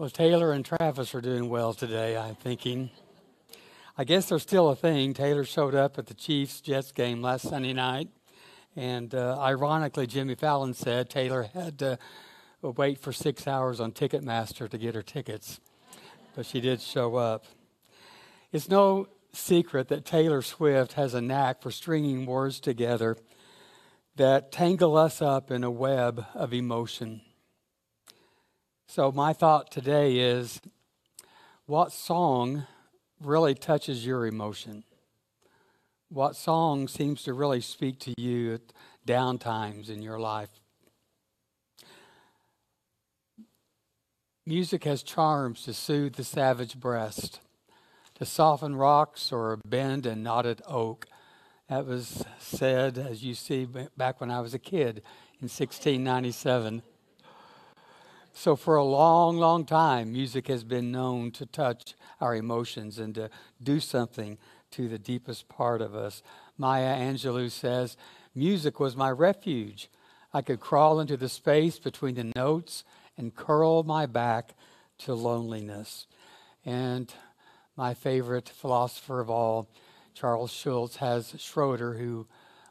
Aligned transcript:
Well, 0.00 0.08
Taylor 0.08 0.52
and 0.52 0.64
Travis 0.64 1.14
are 1.14 1.20
doing 1.20 1.50
well 1.50 1.74
today, 1.74 2.16
I'm 2.16 2.34
thinking. 2.34 2.88
I 3.98 4.04
guess 4.04 4.30
there's 4.30 4.40
still 4.40 4.70
a 4.70 4.74
thing. 4.74 5.12
Taylor 5.12 5.44
showed 5.44 5.74
up 5.74 5.98
at 5.98 6.06
the 6.06 6.14
Chiefs 6.14 6.62
Jets 6.62 6.90
game 6.90 7.20
last 7.20 7.46
Sunday 7.46 7.74
night, 7.74 8.08
and 8.74 9.14
uh, 9.14 9.38
ironically, 9.38 10.06
Jimmy 10.06 10.36
Fallon 10.36 10.72
said 10.72 11.10
Taylor 11.10 11.42
had 11.52 11.78
to 11.80 11.98
wait 12.62 12.98
for 12.98 13.12
six 13.12 13.46
hours 13.46 13.78
on 13.78 13.92
Ticketmaster 13.92 14.70
to 14.70 14.78
get 14.78 14.94
her 14.94 15.02
tickets, 15.02 15.60
but 16.34 16.46
she 16.46 16.62
did 16.62 16.80
show 16.80 17.16
up. 17.16 17.44
It's 18.52 18.70
no 18.70 19.06
secret 19.34 19.88
that 19.88 20.06
Taylor 20.06 20.40
Swift 20.40 20.94
has 20.94 21.12
a 21.12 21.20
knack 21.20 21.60
for 21.60 21.70
stringing 21.70 22.24
words 22.24 22.58
together 22.58 23.18
that 24.16 24.50
tangle 24.50 24.96
us 24.96 25.20
up 25.20 25.50
in 25.50 25.62
a 25.62 25.70
web 25.70 26.24
of 26.34 26.54
emotion. 26.54 27.20
So, 28.92 29.12
my 29.12 29.32
thought 29.32 29.70
today 29.70 30.18
is 30.18 30.60
what 31.66 31.92
song 31.92 32.66
really 33.22 33.54
touches 33.54 34.04
your 34.04 34.26
emotion? 34.26 34.82
What 36.08 36.34
song 36.34 36.88
seems 36.88 37.22
to 37.22 37.32
really 37.32 37.60
speak 37.60 38.00
to 38.00 38.14
you 38.20 38.54
at 38.54 38.72
down 39.06 39.38
times 39.38 39.90
in 39.90 40.02
your 40.02 40.18
life? 40.18 40.50
Music 44.44 44.82
has 44.82 45.04
charms 45.04 45.62
to 45.66 45.72
soothe 45.72 46.16
the 46.16 46.24
savage 46.24 46.74
breast, 46.74 47.38
to 48.16 48.24
soften 48.24 48.74
rocks 48.74 49.30
or 49.30 49.60
bend 49.64 50.04
a 50.04 50.16
knotted 50.16 50.62
oak. 50.66 51.06
That 51.68 51.86
was 51.86 52.24
said, 52.40 52.98
as 52.98 53.22
you 53.22 53.34
see, 53.34 53.68
back 53.96 54.20
when 54.20 54.32
I 54.32 54.40
was 54.40 54.52
a 54.52 54.58
kid 54.58 55.04
in 55.38 55.46
1697. 55.46 56.82
So, 58.32 58.56
for 58.56 58.76
a 58.76 58.84
long, 58.84 59.36
long 59.36 59.64
time, 59.64 60.12
music 60.12 60.48
has 60.48 60.64
been 60.64 60.92
known 60.92 61.30
to 61.32 61.46
touch 61.46 61.94
our 62.20 62.34
emotions 62.34 62.98
and 62.98 63.14
to 63.16 63.30
do 63.62 63.80
something 63.80 64.38
to 64.70 64.88
the 64.88 64.98
deepest 64.98 65.48
part 65.48 65.82
of 65.82 65.94
us. 65.94 66.22
Maya 66.56 66.96
Angelou 66.96 67.50
says, 67.50 67.96
Music 68.34 68.78
was 68.78 68.96
my 68.96 69.10
refuge. 69.10 69.90
I 70.32 70.42
could 70.42 70.60
crawl 70.60 71.00
into 71.00 71.16
the 71.16 71.28
space 71.28 71.78
between 71.78 72.14
the 72.14 72.32
notes 72.36 72.84
and 73.16 73.34
curl 73.34 73.82
my 73.82 74.06
back 74.06 74.54
to 74.98 75.14
loneliness. 75.14 76.06
And 76.64 77.12
my 77.76 77.94
favorite 77.94 78.48
philosopher 78.48 79.20
of 79.20 79.28
all, 79.28 79.68
Charles 80.14 80.52
Schulz, 80.52 80.96
has 80.96 81.34
Schroeder, 81.38 81.94
who 81.94 82.26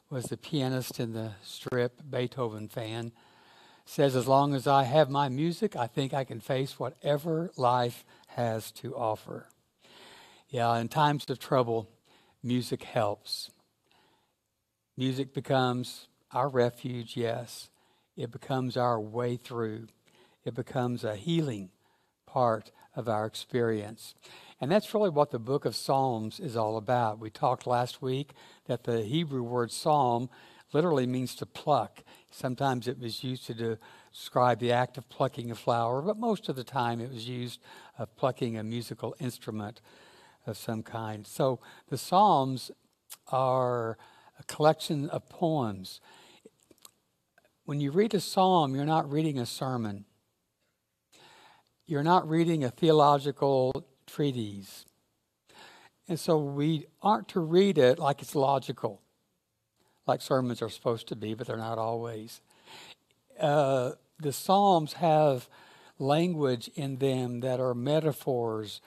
was 0.10 0.26
the 0.26 0.38
pianist 0.38 1.00
in 1.00 1.14
the 1.14 1.34
strip, 1.44 2.02
Beethoven 2.10 2.70
fan 2.70 3.12
says, 3.90 4.16
As 4.16 4.28
long 4.28 4.54
as 4.54 4.68
I 4.68 4.84
have 4.84 5.10
my 5.10 5.30
music, 5.30 5.76
I 5.76 5.88
think 5.88 6.14
I 6.14 6.24
can 6.24 6.40
face 6.40 6.78
whatever 6.78 7.52
life 7.58 8.06
has 8.28 8.72
to 8.74 8.96
offer. 8.96 9.48
Yeah, 10.48 10.76
in 10.78 10.90
times 10.90 11.26
of 11.30 11.40
trouble, 11.40 11.90
music 12.44 12.84
helps. 12.84 13.50
Music 14.96 15.34
becomes 15.34 16.08
our 16.32 16.48
refuge, 16.48 17.18
yes. 17.18 17.72
It 18.16 18.32
becomes 18.32 18.78
our 18.78 19.00
way 19.00 19.38
through. 19.38 19.88
It 20.46 20.54
becomes 20.54 21.04
a 21.04 21.16
healing 21.16 21.72
part 22.28 22.72
of 22.96 23.10
our 23.10 23.26
experience. 23.26 24.14
And 24.62 24.72
that's 24.72 24.94
really 24.94 25.10
what 25.10 25.32
the 25.32 25.40
book 25.40 25.66
of 25.66 25.76
Psalms 25.76 26.40
is 26.40 26.56
all 26.56 26.78
about. 26.78 27.18
We 27.18 27.32
talked 27.32 27.66
last 27.66 28.04
week 28.04 28.34
that 28.66 28.84
the 28.84 29.02
Hebrew 29.02 29.42
word 29.42 29.72
psalm 29.72 30.30
literally 30.74 31.08
means 31.08 31.36
to 31.36 31.46
pluck. 31.46 32.04
Sometimes 32.32 32.88
it 32.88 33.00
was 33.00 33.24
used 33.24 33.46
to 33.48 33.78
describe 34.12 34.60
the 34.60 34.72
act 34.72 34.98
of 34.98 35.10
plucking 35.10 35.52
a 35.52 35.56
flower, 35.56 36.02
but 36.02 36.18
most 36.18 36.50
of 36.50 36.56
the 36.56 36.64
time 36.64 37.02
it 37.02 37.12
was 37.12 37.28
used 37.28 37.60
of 37.98 38.16
plucking 38.16 38.58
a 38.58 38.64
musical 38.64 39.16
instrument 39.20 39.82
of 40.46 40.58
some 40.58 40.84
kind. 40.84 41.26
So 41.26 41.60
the 41.90 41.98
Psalms 41.98 42.72
are 43.32 43.98
a 44.40 44.44
collection 44.44 45.10
of 45.10 45.28
poems. 45.30 46.00
When 47.66 47.80
you 47.80 47.92
read 47.92 48.14
a 48.14 48.20
psalm, 48.20 48.76
you're 48.76 48.86
not 48.86 49.12
reading 49.12 49.38
a 49.38 49.46
sermon. 49.46 50.06
You're 51.86 52.04
not 52.04 52.28
reading 52.28 52.64
a 52.64 52.70
theological 52.70 53.86
treatise. 54.08 54.86
And 56.08 56.20
so 56.20 56.38
we 56.40 56.88
aren't 57.02 57.28
to 57.30 57.40
read 57.40 57.78
it 57.78 58.00
like 58.00 58.22
it's 58.22 58.34
logical 58.34 59.02
like 60.10 60.22
sermons 60.22 60.62
are 60.62 60.70
supposed 60.70 61.08
to 61.08 61.16
be, 61.16 61.34
but 61.34 61.48
they're 61.48 61.58
not 61.58 61.78
always. 61.78 62.42
Uh, 63.40 63.92
the 64.20 64.34
Psalms 64.34 64.94
have 64.94 65.48
language 65.98 66.70
in 66.76 66.98
them 66.98 67.40
that 67.42 67.60
are 67.60 67.74
metaphors 67.74 68.82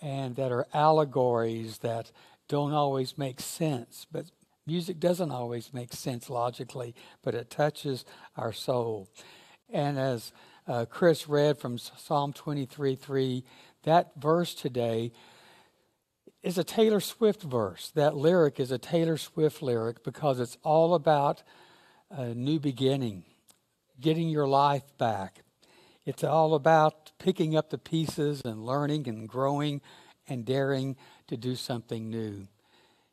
and 0.00 0.36
that 0.36 0.52
are 0.52 0.66
allegories 0.72 1.78
that 1.78 2.12
don't 2.48 2.72
always 2.72 3.18
make 3.18 3.40
sense. 3.40 4.06
But 4.10 4.26
music 4.66 5.00
doesn't 5.00 5.30
always 5.30 5.72
make 5.72 5.92
sense 5.92 6.30
logically, 6.30 6.94
but 7.22 7.34
it 7.34 7.50
touches 7.50 8.04
our 8.36 8.52
soul. 8.52 9.08
And 9.72 9.98
as 9.98 10.32
uh, 10.68 10.84
Chris 10.88 11.28
read 11.28 11.58
from 11.58 11.78
Psalm 11.78 12.32
23 12.32 12.96
3, 12.96 13.44
that 13.84 14.12
verse 14.16 14.54
today 14.54 15.12
is 16.46 16.56
a 16.56 16.62
Taylor 16.62 17.00
Swift 17.00 17.42
verse. 17.42 17.90
That 17.96 18.14
lyric 18.14 18.60
is 18.60 18.70
a 18.70 18.78
Taylor 18.78 19.16
Swift 19.16 19.62
lyric 19.62 20.04
because 20.04 20.38
it's 20.38 20.56
all 20.62 20.94
about 20.94 21.42
a 22.08 22.34
new 22.34 22.60
beginning, 22.60 23.24
getting 24.00 24.28
your 24.28 24.46
life 24.46 24.84
back. 24.96 25.42
It's 26.04 26.22
all 26.22 26.54
about 26.54 27.10
picking 27.18 27.56
up 27.56 27.70
the 27.70 27.78
pieces 27.78 28.42
and 28.44 28.64
learning 28.64 29.08
and 29.08 29.28
growing 29.28 29.80
and 30.28 30.44
daring 30.44 30.94
to 31.26 31.36
do 31.36 31.56
something 31.56 32.08
new. 32.10 32.46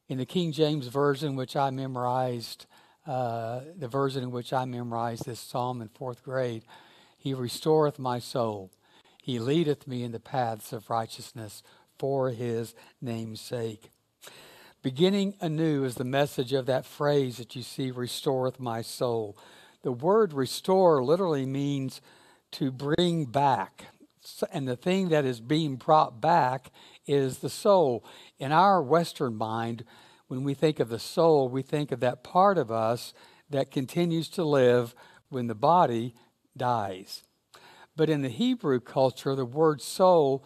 In 0.08 0.20
the 0.20 0.28
King 0.28 0.52
James 0.52 0.86
Version, 0.86 1.36
which 1.36 1.56
I 1.56 1.72
memorized, 1.72 2.68
uh, 3.08 3.62
the 3.76 3.88
version 3.88 4.22
in 4.22 4.30
which 4.30 4.54
I 4.54 4.66
memorized 4.66 5.26
this 5.26 5.40
psalm 5.40 5.82
in 5.82 5.88
fourth 5.88 6.22
grade, 6.24 6.66
He 7.18 7.34
restoreth 7.34 7.98
my 7.98 8.20
soul. 8.20 8.70
He 9.24 9.40
leadeth 9.40 9.88
me 9.88 10.04
in 10.04 10.12
the 10.12 10.20
paths 10.20 10.72
of 10.72 10.92
righteousness 10.92 11.64
for 12.04 12.32
his 12.32 12.76
name's 13.02 13.40
sake. 13.40 13.90
Beginning 14.82 15.36
anew 15.40 15.86
is 15.86 15.96
the 15.96 16.04
message 16.04 16.52
of 16.52 16.66
that 16.66 16.86
phrase 16.86 17.38
that 17.38 17.56
you 17.56 17.62
see, 17.62 17.92
restoreth 17.92 18.60
my 18.60 18.82
soul. 18.82 19.38
The 19.84 19.94
word 19.94 20.34
restore 20.34 21.02
literally 21.02 21.46
means 21.46 22.02
to 22.52 22.72
bring 22.72 23.24
back. 23.24 23.86
And 24.52 24.68
the 24.68 24.76
thing 24.76 25.08
that 25.10 25.24
is 25.24 25.40
being 25.40 25.78
brought 25.78 26.20
back 26.20 26.72
is 27.08 27.38
the 27.38 27.50
soul. 27.50 28.04
In 28.38 28.52
our 28.52 28.84
Western 28.84 29.38
mind, 29.38 29.86
when 30.28 30.44
we 30.44 30.54
think 30.54 30.82
of 30.82 30.90
the 30.90 31.00
soul, 31.00 31.48
we 31.48 31.62
think 31.62 31.94
of 31.94 32.02
that 32.02 32.22
part 32.22 32.58
of 32.58 32.70
us 32.70 33.14
that 33.50 33.72
continues 33.72 34.28
to 34.32 34.44
live 34.44 34.94
when 35.30 35.48
the 35.48 35.56
body 35.56 36.16
dies. 36.58 37.24
But 37.96 38.10
in 38.10 38.24
the 38.24 38.28
Hebrew 38.28 38.82
culture, 38.82 39.36
the 39.36 39.46
word 39.46 39.82
soul 39.82 40.44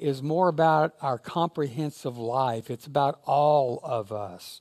is 0.00 0.22
more 0.22 0.48
about 0.48 0.94
our 1.00 1.18
comprehensive 1.18 2.16
life. 2.16 2.70
It's 2.70 2.86
about 2.86 3.20
all 3.24 3.80
of 3.84 4.12
us. 4.12 4.60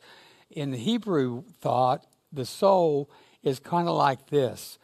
In 0.51 0.71
the 0.71 0.77
Hebrew 0.77 1.43
thought, 1.61 2.05
the 2.31 2.45
soul 2.45 3.09
is 3.41 3.59
kind 3.59 3.87
of 3.87 3.95
like 3.95 4.27
this 4.27 4.77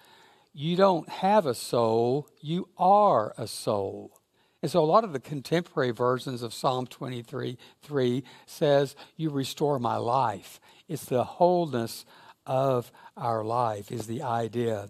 you 0.58 0.78
don't 0.78 1.10
have 1.10 1.46
a 1.46 1.54
soul, 1.54 2.30
you 2.40 2.70
are 2.78 3.34
a 3.38 3.46
soul. 3.46 4.22
And 4.62 4.72
so 4.72 4.82
a 4.82 4.86
lot 4.86 5.04
of 5.04 5.12
the 5.12 5.20
contemporary 5.20 5.92
versions 5.92 6.42
of 6.42 6.54
Psalm 6.54 6.88
23 6.88 7.58
3 7.84 8.24
says, 8.46 8.96
You 9.18 9.30
restore 9.30 9.80
my 9.80 9.98
life. 9.98 10.62
It's 10.88 11.06
the 11.06 11.26
wholeness 11.26 12.06
of 12.46 12.92
our 13.18 13.44
life, 13.44 13.92
is 13.92 14.08
the 14.08 14.22
idea. 14.22 14.90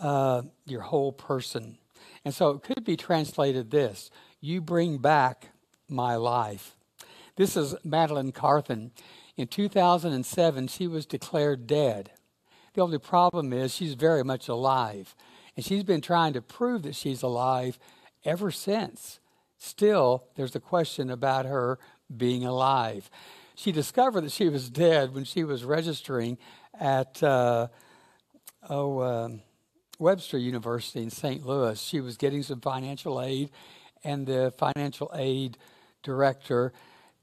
Uh, 0.00 0.42
your 0.64 0.80
whole 0.80 1.12
person. 1.12 1.76
And 2.24 2.32
so 2.32 2.50
it 2.50 2.62
could 2.62 2.84
be 2.84 2.96
translated 2.96 3.70
this 3.70 4.10
you 4.40 4.60
bring 4.60 4.98
back 4.98 5.48
my 5.88 6.16
life. 6.16 6.76
This 7.36 7.56
is 7.56 7.74
Madeline 7.84 8.32
Carthen. 8.32 8.92
In 9.36 9.46
2007, 9.46 10.68
she 10.68 10.86
was 10.86 11.06
declared 11.06 11.66
dead. 11.66 12.10
The 12.74 12.82
only 12.82 12.98
problem 12.98 13.52
is 13.52 13.74
she's 13.74 13.94
very 13.94 14.24
much 14.24 14.48
alive. 14.48 15.14
And 15.56 15.64
she's 15.64 15.84
been 15.84 16.00
trying 16.00 16.32
to 16.34 16.42
prove 16.42 16.82
that 16.82 16.94
she's 16.94 17.22
alive 17.22 17.78
ever 18.24 18.50
since. 18.50 19.20
Still, 19.58 20.24
there's 20.36 20.54
a 20.54 20.60
question 20.60 21.10
about 21.10 21.46
her 21.46 21.78
being 22.16 22.44
alive. 22.44 23.10
She 23.56 23.72
discovered 23.72 24.20
that 24.22 24.32
she 24.32 24.48
was 24.48 24.70
dead 24.70 25.14
when 25.14 25.24
she 25.24 25.42
was 25.42 25.64
registering 25.64 26.38
at 26.78 27.20
uh, 27.24 27.66
oh, 28.68 28.98
uh, 28.98 29.28
Webster 29.98 30.38
University 30.38 31.02
in 31.02 31.10
St. 31.10 31.44
Louis. 31.44 31.80
She 31.80 32.00
was 32.00 32.16
getting 32.16 32.44
some 32.44 32.60
financial 32.60 33.20
aid 33.20 33.50
and 34.04 34.26
the 34.26 34.52
financial 34.56 35.10
aid 35.14 35.58
director 36.02 36.72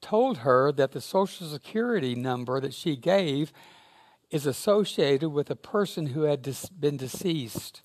told 0.01 0.39
her 0.39 0.72
that 0.72 0.92
the 0.92 1.01
Social 1.01 1.48
Security 1.48 2.16
number 2.16 2.60
that 2.60 2.74
she 2.74 2.95
gave 2.95 3.51
is 4.30 4.45
associated 4.45 5.30
with 5.30 5.50
a 5.50 5.56
person 5.56 6.07
who 6.07 6.24
had 6.24 6.48
been 6.80 6.98
deceased. 6.98 7.81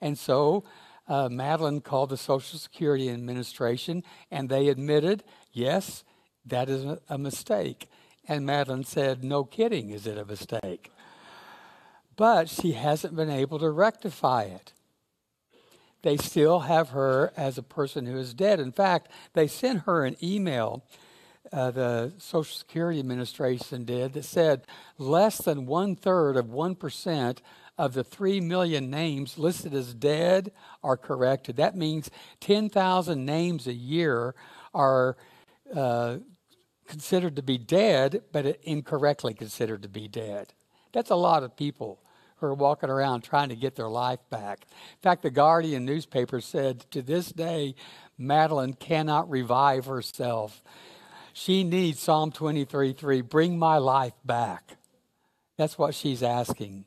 And 0.00 0.18
so 0.18 0.64
uh, 1.08 1.28
Madeline 1.28 1.80
called 1.80 2.10
the 2.10 2.16
Social 2.16 2.58
Security 2.58 3.10
Administration 3.10 4.02
and 4.30 4.48
they 4.48 4.68
admitted, 4.68 5.24
yes, 5.52 6.04
that 6.46 6.68
is 6.68 6.98
a 7.08 7.18
mistake. 7.18 7.88
And 8.28 8.46
Madeline 8.46 8.84
said, 8.84 9.24
No 9.24 9.44
kidding, 9.44 9.90
is 9.90 10.06
it 10.06 10.16
a 10.16 10.24
mistake? 10.24 10.92
But 12.16 12.48
she 12.48 12.72
hasn't 12.72 13.16
been 13.16 13.30
able 13.30 13.58
to 13.58 13.70
rectify 13.70 14.44
it. 14.44 14.72
They 16.02 16.16
still 16.16 16.60
have 16.60 16.90
her 16.90 17.32
as 17.36 17.58
a 17.58 17.62
person 17.62 18.06
who 18.06 18.16
is 18.16 18.34
dead. 18.34 18.60
In 18.60 18.72
fact, 18.72 19.10
they 19.34 19.46
sent 19.46 19.82
her 19.82 20.04
an 20.04 20.16
email, 20.22 20.84
uh, 21.52 21.70
the 21.70 22.12
Social 22.18 22.56
Security 22.56 22.98
Administration 22.98 23.84
did, 23.84 24.12
that 24.14 24.24
said 24.24 24.66
less 24.98 25.38
than 25.38 25.66
one 25.66 25.96
third 25.96 26.36
of 26.36 26.46
1% 26.46 27.38
of 27.76 27.94
the 27.94 28.04
3 28.04 28.40
million 28.40 28.90
names 28.90 29.38
listed 29.38 29.74
as 29.74 29.94
dead 29.94 30.52
are 30.82 30.96
corrected. 30.96 31.56
That 31.56 31.76
means 31.76 32.10
10,000 32.40 33.24
names 33.24 33.66
a 33.66 33.72
year 33.72 34.34
are 34.74 35.16
uh, 35.74 36.18
considered 36.86 37.36
to 37.36 37.42
be 37.42 37.56
dead, 37.56 38.22
but 38.32 38.44
incorrectly 38.62 39.32
considered 39.32 39.82
to 39.82 39.88
be 39.88 40.08
dead. 40.08 40.52
That's 40.92 41.10
a 41.10 41.16
lot 41.16 41.42
of 41.42 41.56
people 41.56 42.02
who 42.40 42.46
are 42.46 42.54
walking 42.54 42.90
around 42.90 43.22
trying 43.22 43.50
to 43.50 43.56
get 43.56 43.76
their 43.76 43.88
life 43.88 44.20
back. 44.30 44.66
In 44.70 45.02
fact, 45.02 45.22
the 45.22 45.30
Guardian 45.30 45.84
newspaper 45.84 46.40
said 46.40 46.80
to 46.90 47.02
this 47.02 47.30
day, 47.30 47.74
Madeline 48.18 48.74
cannot 48.74 49.30
revive 49.30 49.86
herself. 49.86 50.62
She 51.32 51.64
needs 51.64 52.00
Psalm 52.00 52.32
23:3, 52.32 53.20
bring 53.20 53.58
my 53.58 53.78
life 53.78 54.14
back. 54.24 54.76
That's 55.56 55.78
what 55.78 55.94
she's 55.94 56.22
asking. 56.22 56.86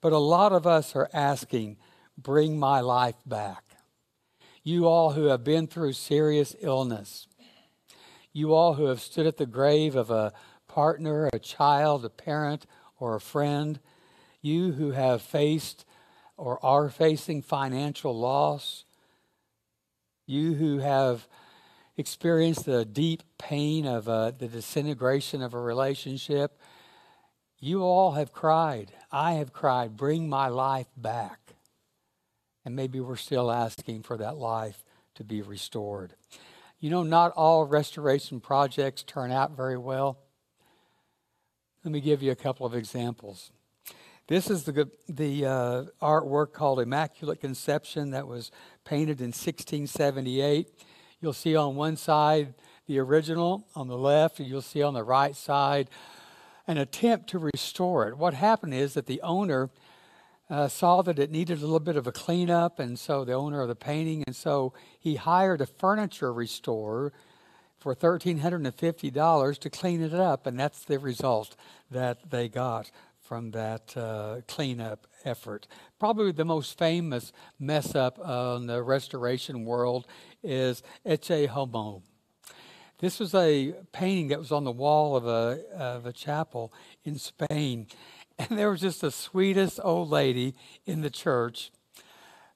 But 0.00 0.12
a 0.12 0.18
lot 0.18 0.52
of 0.52 0.66
us 0.66 0.94
are 0.94 1.08
asking, 1.12 1.78
bring 2.16 2.58
my 2.58 2.80
life 2.80 3.16
back. 3.24 3.64
You 4.62 4.86
all 4.86 5.12
who 5.12 5.24
have 5.24 5.44
been 5.44 5.66
through 5.66 5.94
serious 5.94 6.54
illness, 6.60 7.26
you 8.32 8.54
all 8.54 8.74
who 8.74 8.86
have 8.86 9.00
stood 9.00 9.26
at 9.26 9.36
the 9.36 9.46
grave 9.46 9.96
of 9.96 10.10
a 10.10 10.32
partner, 10.68 11.28
a 11.32 11.38
child, 11.38 12.04
a 12.04 12.10
parent, 12.10 12.66
or 12.98 13.14
a 13.14 13.20
friend, 13.20 13.80
you 14.42 14.72
who 14.72 14.90
have 14.90 15.22
faced 15.22 15.86
or 16.36 16.64
are 16.64 16.88
facing 16.90 17.40
financial 17.40 18.18
loss, 18.18 18.84
you 20.26 20.54
who 20.54 20.78
have 20.78 21.28
experienced 21.96 22.64
the 22.64 22.84
deep 22.84 23.22
pain 23.38 23.86
of 23.86 24.08
uh, 24.08 24.32
the 24.32 24.48
disintegration 24.48 25.42
of 25.42 25.54
a 25.54 25.60
relationship, 25.60 26.58
you 27.58 27.82
all 27.82 28.12
have 28.12 28.32
cried. 28.32 28.92
I 29.12 29.34
have 29.34 29.52
cried, 29.52 29.96
bring 29.96 30.28
my 30.28 30.48
life 30.48 30.88
back. 30.96 31.54
And 32.64 32.74
maybe 32.74 32.98
we're 32.98 33.16
still 33.16 33.50
asking 33.50 34.02
for 34.02 34.16
that 34.16 34.36
life 34.36 34.84
to 35.14 35.24
be 35.24 35.42
restored. 35.42 36.14
You 36.80 36.90
know, 36.90 37.02
not 37.04 37.32
all 37.32 37.64
restoration 37.64 38.40
projects 38.40 39.04
turn 39.04 39.30
out 39.30 39.56
very 39.56 39.76
well. 39.76 40.18
Let 41.84 41.92
me 41.92 42.00
give 42.00 42.22
you 42.22 42.32
a 42.32 42.36
couple 42.36 42.66
of 42.66 42.74
examples. 42.74 43.52
This 44.32 44.48
is 44.48 44.64
the, 44.64 44.88
the 45.10 45.44
uh, 45.44 45.84
artwork 46.00 46.54
called 46.54 46.80
Immaculate 46.80 47.38
Conception 47.38 48.12
that 48.12 48.26
was 48.26 48.50
painted 48.82 49.20
in 49.20 49.26
1678. 49.26 50.68
You'll 51.20 51.34
see 51.34 51.54
on 51.54 51.76
one 51.76 51.98
side 51.98 52.54
the 52.86 52.98
original, 52.98 53.66
on 53.76 53.88
the 53.88 53.98
left, 53.98 54.40
and 54.40 54.48
you'll 54.48 54.62
see 54.62 54.80
on 54.80 54.94
the 54.94 55.04
right 55.04 55.36
side 55.36 55.90
an 56.66 56.78
attempt 56.78 57.28
to 57.28 57.38
restore 57.38 58.08
it. 58.08 58.16
What 58.16 58.32
happened 58.32 58.72
is 58.72 58.94
that 58.94 59.04
the 59.04 59.20
owner 59.20 59.68
uh, 60.48 60.66
saw 60.68 61.02
that 61.02 61.18
it 61.18 61.30
needed 61.30 61.58
a 61.58 61.66
little 61.66 61.78
bit 61.78 61.96
of 61.96 62.06
a 62.06 62.12
cleanup, 62.12 62.78
and 62.78 62.98
so 62.98 63.26
the 63.26 63.34
owner 63.34 63.60
of 63.60 63.68
the 63.68 63.76
painting, 63.76 64.24
and 64.26 64.34
so 64.34 64.72
he 64.98 65.16
hired 65.16 65.60
a 65.60 65.66
furniture 65.66 66.32
restorer 66.32 67.12
for 67.78 67.94
$1,350 67.94 69.58
to 69.58 69.68
clean 69.68 70.00
it 70.00 70.14
up, 70.14 70.46
and 70.46 70.58
that's 70.58 70.86
the 70.86 70.98
result 70.98 71.54
that 71.90 72.30
they 72.30 72.48
got 72.48 72.90
from 73.32 73.50
that 73.52 73.96
uh, 73.96 74.42
cleanup 74.46 75.06
effort. 75.24 75.66
Probably 75.98 76.32
the 76.32 76.44
most 76.44 76.76
famous 76.76 77.32
mess 77.58 77.94
up 77.94 78.18
in 78.18 78.66
the 78.66 78.82
restoration 78.82 79.64
world 79.64 80.06
is 80.42 80.82
Ecce 81.06 81.46
Homo. 81.46 82.02
This 82.98 83.18
was 83.18 83.34
a 83.34 83.72
painting 83.90 84.28
that 84.28 84.38
was 84.38 84.52
on 84.52 84.64
the 84.64 84.70
wall 84.70 85.16
of 85.16 85.26
a, 85.26 85.62
of 85.74 86.04
a 86.04 86.12
chapel 86.12 86.74
in 87.06 87.16
Spain. 87.16 87.86
And 88.38 88.58
there 88.58 88.68
was 88.68 88.82
just 88.82 89.00
the 89.00 89.10
sweetest 89.10 89.80
old 89.82 90.10
lady 90.10 90.54
in 90.84 91.00
the 91.00 91.08
church 91.08 91.72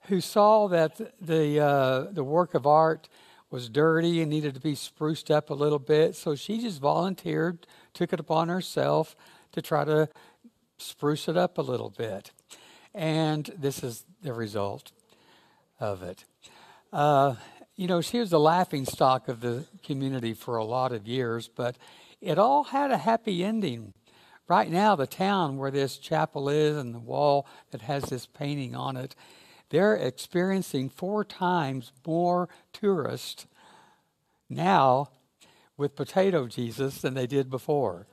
who 0.09 0.21
saw 0.21 0.69
that 0.69 1.01
the, 1.19 1.59
uh, 1.59 2.01
the 2.13 2.23
work 2.23 2.53
of 2.53 2.67
art 2.67 3.09
was 3.51 3.71
dirty 3.71 4.21
and 4.21 4.29
needed 4.29 4.53
to 4.53 4.61
be 4.61 4.75
spruced 4.75 5.31
up 5.31 5.49
a 5.49 5.55
little 5.55 5.79
bit. 5.79 6.17
So 6.17 6.35
she 6.35 6.61
just 6.61 6.83
volunteered, 6.83 7.67
took 7.95 8.13
it 8.13 8.21
upon 8.21 8.51
herself 8.51 9.17
to 9.53 9.63
try 9.63 9.87
to 9.87 10.09
spruce 10.79 11.29
it 11.29 11.37
up 11.37 11.59
a 11.59 11.63
little 11.63 11.91
bit. 11.91 12.31
And 12.95 13.51
this 13.59 13.83
is 13.83 14.05
the 14.23 14.33
result 14.33 14.93
of 15.79 16.03
it. 16.03 16.25
Uh, 16.93 17.35
you 17.77 17.87
know, 17.87 18.01
she 18.01 18.19
was 18.19 18.31
the 18.31 18.41
laughing 18.41 18.87
stock 18.87 19.29
of 19.29 19.41
the 19.41 19.67
community 19.85 20.33
for 20.33 20.57
a 20.57 20.65
lot 20.65 20.93
of 20.93 21.07
years, 21.07 21.49
but 21.49 21.77
it 22.21 22.39
all 22.39 22.65
had 22.65 22.91
a 22.91 22.97
happy 22.97 23.45
ending. 23.45 23.93
Right 24.49 24.71
now, 24.71 24.97
the 24.97 25.07
town 25.07 25.59
where 25.59 25.71
this 25.71 25.99
chapel 25.99 26.49
is 26.49 26.77
and 26.77 26.95
the 26.95 27.01
wall 27.01 27.47
that 27.73 27.83
has 27.83 28.05
this 28.05 28.27
painting 28.27 28.75
on 28.75 28.97
it, 28.97 29.15
they're 29.71 29.95
experiencing 29.95 30.89
four 30.89 31.25
times 31.25 31.93
more 32.07 32.49
tourists 32.73 33.47
now 34.49 35.11
with 35.77 35.97
Potato 35.97 36.47
Jesus 36.47 37.01
than 37.01 37.15
they 37.15 37.27
did 37.27 37.51
before. 37.51 38.07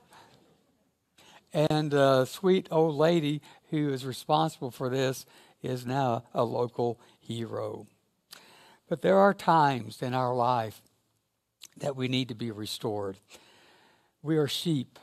And 1.54 1.94
a 1.94 2.26
sweet 2.26 2.66
old 2.72 2.96
lady 2.96 3.40
who 3.70 3.92
is 3.92 4.04
responsible 4.04 4.72
for 4.72 4.88
this 4.88 5.24
is 5.62 5.86
now 5.86 6.24
a 6.34 6.42
local 6.42 6.98
hero. 7.20 7.86
But 8.88 9.02
there 9.02 9.18
are 9.18 9.32
times 9.32 10.02
in 10.02 10.14
our 10.14 10.34
life 10.34 10.82
that 11.76 11.94
we 11.94 12.08
need 12.08 12.28
to 12.28 12.34
be 12.34 12.50
restored. 12.50 13.18
We 14.20 14.36
are 14.36 14.48
sheep, 14.48 14.98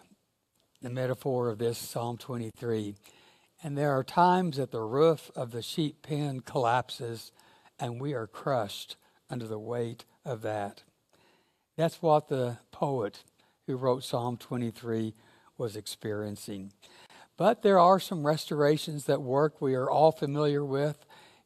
the 0.81 0.89
metaphor 0.89 1.47
of 1.49 1.57
this 1.57 1.77
Psalm 1.77 2.17
23. 2.17 2.95
And 3.63 3.77
there 3.77 3.97
are 3.97 4.03
times 4.03 4.57
that 4.57 4.71
the 4.71 4.81
roof 4.81 5.31
of 5.35 5.51
the 5.51 5.61
sheep 5.61 6.01
pen 6.01 6.41
collapses 6.41 7.31
and 7.79 8.01
we 8.01 8.13
are 8.13 8.27
crushed 8.27 8.97
under 9.29 9.47
the 9.47 9.59
weight 9.59 10.03
of 10.25 10.41
that. 10.41 10.83
That's 11.77 12.01
what 12.01 12.27
the 12.27 12.57
poet 12.71 13.23
who 13.67 13.77
wrote 13.77 14.03
Psalm 14.03 14.35
23 14.35 15.13
was 15.61 15.75
experiencing. 15.75 16.73
But 17.37 17.61
there 17.61 17.77
are 17.77 17.99
some 17.99 18.25
restorations 18.25 19.05
that 19.05 19.21
work 19.21 19.61
we 19.61 19.75
are 19.75 19.87
all 19.87 20.11
familiar 20.11 20.65
with 20.65 21.05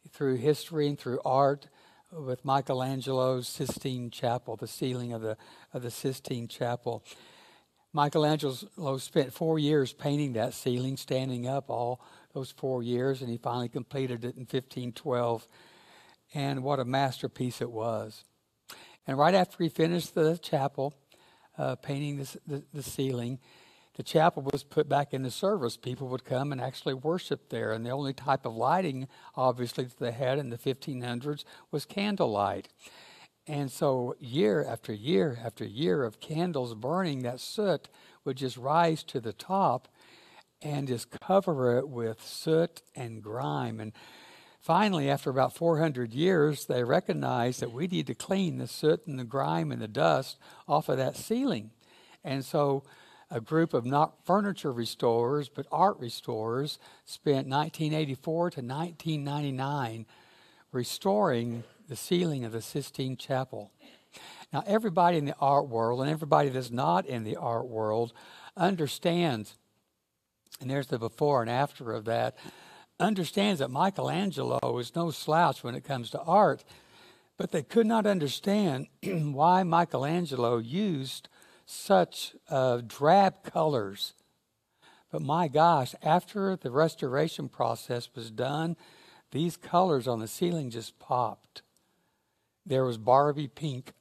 through 0.09 0.37
history 0.37 0.87
and 0.87 0.97
through 0.97 1.19
art 1.25 1.67
with 2.13 2.45
Michelangelo's 2.45 3.45
Sistine 3.49 4.09
Chapel, 4.09 4.55
the 4.55 4.67
ceiling 4.67 5.11
of 5.11 5.21
the, 5.21 5.35
of 5.73 5.81
the 5.81 5.91
Sistine 5.91 6.47
Chapel. 6.47 7.03
Michelangelo 7.91 8.97
spent 8.99 9.33
four 9.33 9.59
years 9.59 9.91
painting 9.91 10.31
that 10.33 10.53
ceiling, 10.53 10.95
standing 10.95 11.45
up 11.45 11.69
all 11.69 11.99
those 12.33 12.51
four 12.51 12.81
years, 12.81 13.19
and 13.19 13.29
he 13.29 13.37
finally 13.37 13.67
completed 13.67 14.23
it 14.23 14.35
in 14.37 14.43
1512. 14.43 15.45
And 16.33 16.63
what 16.63 16.79
a 16.79 16.85
masterpiece 16.85 17.61
it 17.61 17.71
was. 17.71 18.23
And 19.05 19.17
right 19.17 19.35
after 19.35 19.61
he 19.61 19.67
finished 19.67 20.15
the 20.15 20.37
chapel, 20.37 20.93
uh, 21.57 21.75
painting 21.75 22.25
the, 22.47 22.63
the 22.73 22.83
ceiling, 22.83 23.39
the 23.95 24.03
chapel 24.03 24.43
was 24.43 24.63
put 24.63 24.89
back 24.89 25.13
into 25.13 25.31
service. 25.31 25.77
People 25.77 26.07
would 26.09 26.25
come 26.25 26.51
and 26.51 26.59
actually 26.59 26.93
worship 26.93 27.49
there. 27.49 27.71
And 27.71 27.85
the 27.85 27.91
only 27.91 28.13
type 28.13 28.45
of 28.45 28.55
lighting, 28.55 29.07
obviously, 29.35 29.85
that 29.85 29.99
they 29.99 30.11
had 30.11 30.37
in 30.37 30.49
the 30.49 30.57
1500s 30.57 31.45
was 31.71 31.85
candlelight. 31.85 32.67
And 33.47 33.71
so, 33.71 34.15
year 34.19 34.65
after 34.67 34.91
year 34.91 35.39
after 35.43 35.63
year 35.63 36.03
of 36.03 36.19
candles 36.19 36.73
burning, 36.73 37.19
that 37.19 37.39
soot 37.39 37.87
would 38.25 38.37
just 38.37 38.57
rise 38.57 39.03
to 39.03 39.19
the 39.19 39.33
top 39.33 39.87
and 40.61 40.87
just 40.87 41.11
cover 41.11 41.77
it 41.77 41.87
with 41.87 42.25
soot 42.25 42.81
and 42.95 43.21
grime. 43.21 43.79
And 43.79 43.93
finally, 44.59 45.09
after 45.09 45.29
about 45.29 45.55
400 45.55 46.11
years, 46.11 46.65
they 46.65 46.83
recognized 46.83 47.61
that 47.61 47.71
we 47.71 47.87
need 47.87 48.07
to 48.07 48.15
clean 48.15 48.57
the 48.57 48.67
soot 48.67 49.05
and 49.05 49.19
the 49.19 49.23
grime 49.23 49.71
and 49.71 49.81
the 49.81 49.87
dust 49.87 50.37
off 50.67 50.89
of 50.89 50.97
that 50.97 51.15
ceiling. 51.15 51.69
And 52.23 52.43
so, 52.43 52.83
a 53.35 53.41
group 53.41 53.73
of 53.73 53.85
not 53.85 54.15
furniture 54.23 54.71
restorers, 54.71 55.49
but 55.49 55.67
art 55.69 55.99
restorers 55.99 56.79
spent 57.03 57.49
1984 57.49 58.51
to 58.51 58.61
1999 58.61 60.05
restoring 60.71 61.65
the 61.89 61.97
ceiling 61.97 62.45
of 62.45 62.53
the 62.53 62.61
Sistine 62.61 63.17
Chapel. 63.17 63.73
Now, 64.53 64.63
everybody 64.65 65.17
in 65.17 65.25
the 65.25 65.35
art 65.41 65.67
world 65.67 65.99
and 65.99 66.09
everybody 66.09 66.47
that's 66.47 66.71
not 66.71 67.05
in 67.05 67.25
the 67.25 67.35
art 67.35 67.67
world 67.67 68.13
understands, 68.55 69.57
and 70.61 70.69
there's 70.69 70.87
the 70.87 70.97
before 70.97 71.41
and 71.41 71.51
after 71.51 71.91
of 71.91 72.05
that, 72.05 72.37
understands 73.01 73.59
that 73.59 73.69
Michelangelo 73.69 74.77
is 74.79 74.95
no 74.95 75.11
slouch 75.11 75.61
when 75.61 75.75
it 75.75 75.83
comes 75.83 76.09
to 76.11 76.21
art, 76.21 76.63
but 77.35 77.51
they 77.51 77.63
could 77.63 77.85
not 77.85 78.05
understand 78.05 78.87
why 79.03 79.63
Michelangelo 79.63 80.57
used 80.57 81.27
such 81.65 82.35
uh, 82.49 82.81
drab 82.85 83.43
colors. 83.43 84.13
But 85.11 85.21
my 85.21 85.47
gosh, 85.47 85.95
after 86.03 86.55
the 86.55 86.71
restoration 86.71 87.49
process 87.49 88.09
was 88.15 88.31
done, 88.31 88.75
these 89.31 89.57
colors 89.57 90.07
on 90.07 90.19
the 90.19 90.27
ceiling 90.27 90.69
just 90.69 90.99
popped. 90.99 91.61
There 92.65 92.85
was 92.85 92.97
Barbie 92.97 93.47
pink 93.47 93.93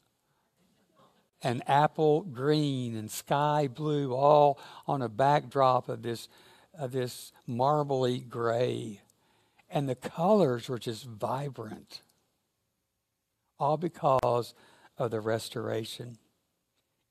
and 1.42 1.62
apple 1.68 2.22
green 2.22 2.96
and 2.96 3.10
sky 3.10 3.68
blue, 3.72 4.14
all 4.14 4.58
on 4.86 5.02
a 5.02 5.08
backdrop 5.08 5.88
of 5.88 6.02
this, 6.02 6.28
of 6.76 6.92
this 6.92 7.32
marbly 7.46 8.18
gray. 8.18 9.00
And 9.68 9.88
the 9.88 9.94
colors 9.94 10.68
were 10.68 10.78
just 10.78 11.04
vibrant, 11.04 12.00
all 13.58 13.76
because 13.76 14.54
of 14.96 15.10
the 15.10 15.20
restoration. 15.20 16.18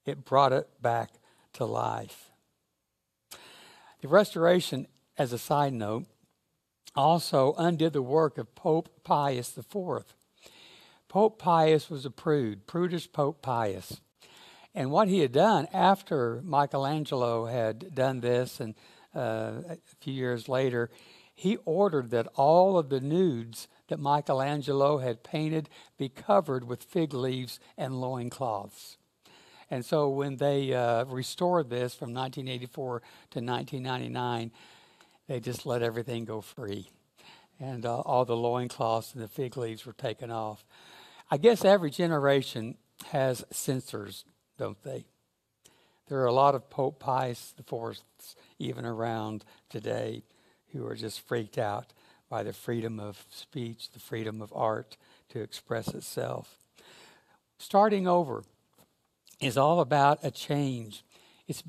It 0.05 0.25
brought 0.25 0.53
it 0.53 0.69
back 0.81 1.11
to 1.53 1.65
life. 1.65 2.29
The 4.01 4.07
restoration, 4.07 4.87
as 5.17 5.31
a 5.31 5.37
side 5.37 5.73
note, 5.73 6.05
also 6.95 7.53
undid 7.57 7.93
the 7.93 8.01
work 8.01 8.37
of 8.37 8.53
Pope 8.55 8.89
Pius 9.03 9.57
IV. 9.57 10.03
Pope 11.07 11.39
Pius 11.39 11.89
was 11.89 12.05
a 12.05 12.11
prude, 12.11 12.67
prudish 12.67 13.11
Pope 13.11 13.41
Pius. 13.41 14.01
And 14.75 14.91
what 14.91 15.07
he 15.07 15.19
had 15.19 15.31
done 15.31 15.67
after 15.71 16.41
Michelangelo 16.43 17.45
had 17.45 17.93
done 17.93 18.21
this, 18.21 18.59
and 18.59 18.73
uh, 19.15 19.61
a 19.69 19.77
few 20.01 20.13
years 20.13 20.49
later, 20.49 20.89
he 21.35 21.57
ordered 21.65 22.09
that 22.11 22.27
all 22.35 22.77
of 22.77 22.89
the 22.89 22.99
nudes 22.99 23.67
that 23.87 23.99
Michelangelo 23.99 24.97
had 24.97 25.23
painted 25.23 25.69
be 25.97 26.09
covered 26.09 26.63
with 26.63 26.83
fig 26.83 27.13
leaves 27.13 27.59
and 27.77 28.01
loincloths. 28.01 28.97
And 29.73 29.83
so 29.83 30.07
when 30.07 30.35
they 30.35 30.71
uh, 30.71 31.05
restored 31.05 31.67
this 31.71 31.95
from 31.95 32.13
1984 32.13 32.99
to 33.31 33.39
1999, 33.39 34.51
they 35.27 35.39
just 35.39 35.65
let 35.65 35.81
everything 35.81 36.25
go 36.25 36.41
free. 36.41 36.91
And 37.59 37.83
uh, 37.83 38.01
all 38.01 38.23
the 38.23 38.37
loincloths 38.37 39.15
and 39.15 39.23
the 39.23 39.27
fig 39.27 39.57
leaves 39.57 39.83
were 39.83 39.93
taken 39.93 40.29
off. 40.29 40.63
I 41.31 41.37
guess 41.37 41.65
every 41.65 41.89
generation 41.89 42.77
has 43.07 43.43
censors 43.49 44.25
don't 44.59 44.81
they? 44.83 45.05
There 46.07 46.19
are 46.19 46.27
a 46.27 46.33
lot 46.33 46.53
of 46.53 46.69
Pope 46.69 46.99
Pius 46.99 47.55
IV 47.57 48.03
even 48.59 48.85
around 48.85 49.43
today 49.71 50.21
who 50.71 50.85
are 50.85 50.95
just 50.95 51.19
freaked 51.19 51.57
out 51.57 51.93
by 52.29 52.43
the 52.43 52.53
freedom 52.53 52.99
of 52.99 53.25
speech, 53.31 53.89
the 53.89 53.99
freedom 53.99 54.39
of 54.39 54.53
art 54.55 54.97
to 55.29 55.41
express 55.41 55.87
itself. 55.87 56.59
Starting 57.57 58.07
over 58.07 58.43
is 59.43 59.57
all 59.57 59.79
about 59.79 60.19
a 60.23 60.31
change. 60.31 61.03
It's 61.47 61.63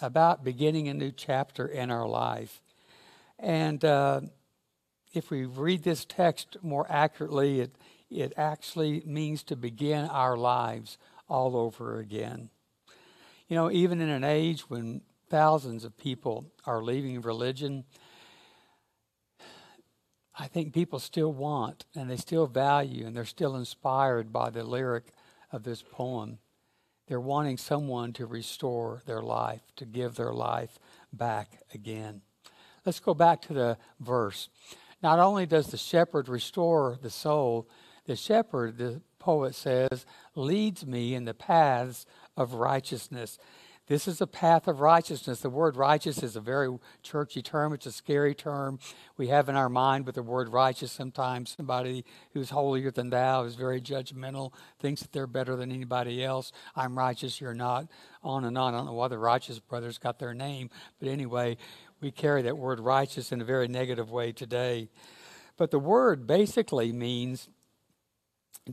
about 0.00 0.44
beginning 0.44 0.88
a 0.88 0.94
new 0.94 1.12
chapter 1.12 1.66
in 1.66 1.90
our 1.90 2.08
life. 2.08 2.60
And 3.38 3.84
uh, 3.84 4.22
if 5.12 5.30
we 5.30 5.44
read 5.44 5.84
this 5.84 6.04
text 6.04 6.56
more 6.62 6.86
accurately, 6.90 7.60
it, 7.60 7.76
it 8.10 8.32
actually 8.36 9.02
means 9.06 9.42
to 9.44 9.56
begin 9.56 10.06
our 10.06 10.36
lives 10.36 10.98
all 11.28 11.56
over 11.56 11.98
again. 11.98 12.50
You 13.48 13.56
know, 13.56 13.70
even 13.70 14.00
in 14.00 14.08
an 14.08 14.24
age 14.24 14.68
when 14.68 15.02
thousands 15.28 15.84
of 15.84 15.96
people 15.96 16.46
are 16.66 16.82
leaving 16.82 17.20
religion, 17.20 17.84
I 20.36 20.48
think 20.48 20.72
people 20.72 20.98
still 20.98 21.32
want 21.32 21.84
and 21.94 22.10
they 22.10 22.16
still 22.16 22.46
value 22.46 23.06
and 23.06 23.16
they're 23.16 23.24
still 23.24 23.54
inspired 23.54 24.32
by 24.32 24.50
the 24.50 24.64
lyric 24.64 25.04
of 25.52 25.62
this 25.62 25.82
poem. 25.82 26.38
They're 27.06 27.20
wanting 27.20 27.58
someone 27.58 28.12
to 28.14 28.26
restore 28.26 29.02
their 29.06 29.22
life, 29.22 29.60
to 29.76 29.84
give 29.84 30.14
their 30.14 30.32
life 30.32 30.78
back 31.12 31.62
again. 31.74 32.22
Let's 32.86 33.00
go 33.00 33.14
back 33.14 33.42
to 33.42 33.54
the 33.54 33.78
verse. 34.00 34.48
Not 35.02 35.18
only 35.18 35.46
does 35.46 35.66
the 35.66 35.76
shepherd 35.76 36.28
restore 36.28 36.98
the 37.00 37.10
soul, 37.10 37.68
the 38.06 38.16
shepherd, 38.16 38.78
the 38.78 39.02
poet 39.18 39.54
says, 39.54 40.06
leads 40.34 40.86
me 40.86 41.14
in 41.14 41.24
the 41.24 41.34
paths 41.34 42.06
of 42.36 42.54
righteousness. 42.54 43.38
This 43.86 44.08
is 44.08 44.22
a 44.22 44.26
path 44.26 44.66
of 44.66 44.80
righteousness. 44.80 45.40
The 45.40 45.50
word 45.50 45.76
righteous 45.76 46.22
is 46.22 46.36
a 46.36 46.40
very 46.40 46.78
churchy 47.02 47.42
term. 47.42 47.74
It's 47.74 47.84
a 47.84 47.92
scary 47.92 48.34
term 48.34 48.78
we 49.18 49.28
have 49.28 49.50
in 49.50 49.56
our 49.56 49.68
mind 49.68 50.06
with 50.06 50.14
the 50.14 50.22
word 50.22 50.48
righteous. 50.48 50.90
Sometimes 50.90 51.54
somebody 51.54 52.02
who's 52.32 52.48
holier 52.48 52.90
than 52.90 53.10
thou 53.10 53.44
is 53.44 53.56
very 53.56 53.82
judgmental, 53.82 54.52
thinks 54.78 55.02
that 55.02 55.12
they're 55.12 55.26
better 55.26 55.54
than 55.54 55.70
anybody 55.70 56.24
else. 56.24 56.50
I'm 56.74 56.96
righteous, 56.96 57.42
you're 57.42 57.52
not. 57.52 57.88
On 58.22 58.46
and 58.46 58.56
on. 58.56 58.72
I 58.72 58.78
don't 58.78 58.86
know 58.86 58.94
why 58.94 59.08
the 59.08 59.18
righteous 59.18 59.58
brothers 59.58 59.98
got 59.98 60.18
their 60.18 60.32
name. 60.32 60.70
But 60.98 61.08
anyway, 61.08 61.58
we 62.00 62.10
carry 62.10 62.40
that 62.42 62.56
word 62.56 62.80
righteous 62.80 63.32
in 63.32 63.42
a 63.42 63.44
very 63.44 63.68
negative 63.68 64.10
way 64.10 64.32
today. 64.32 64.88
But 65.58 65.70
the 65.70 65.78
word 65.78 66.26
basically 66.26 66.90
means 66.90 67.50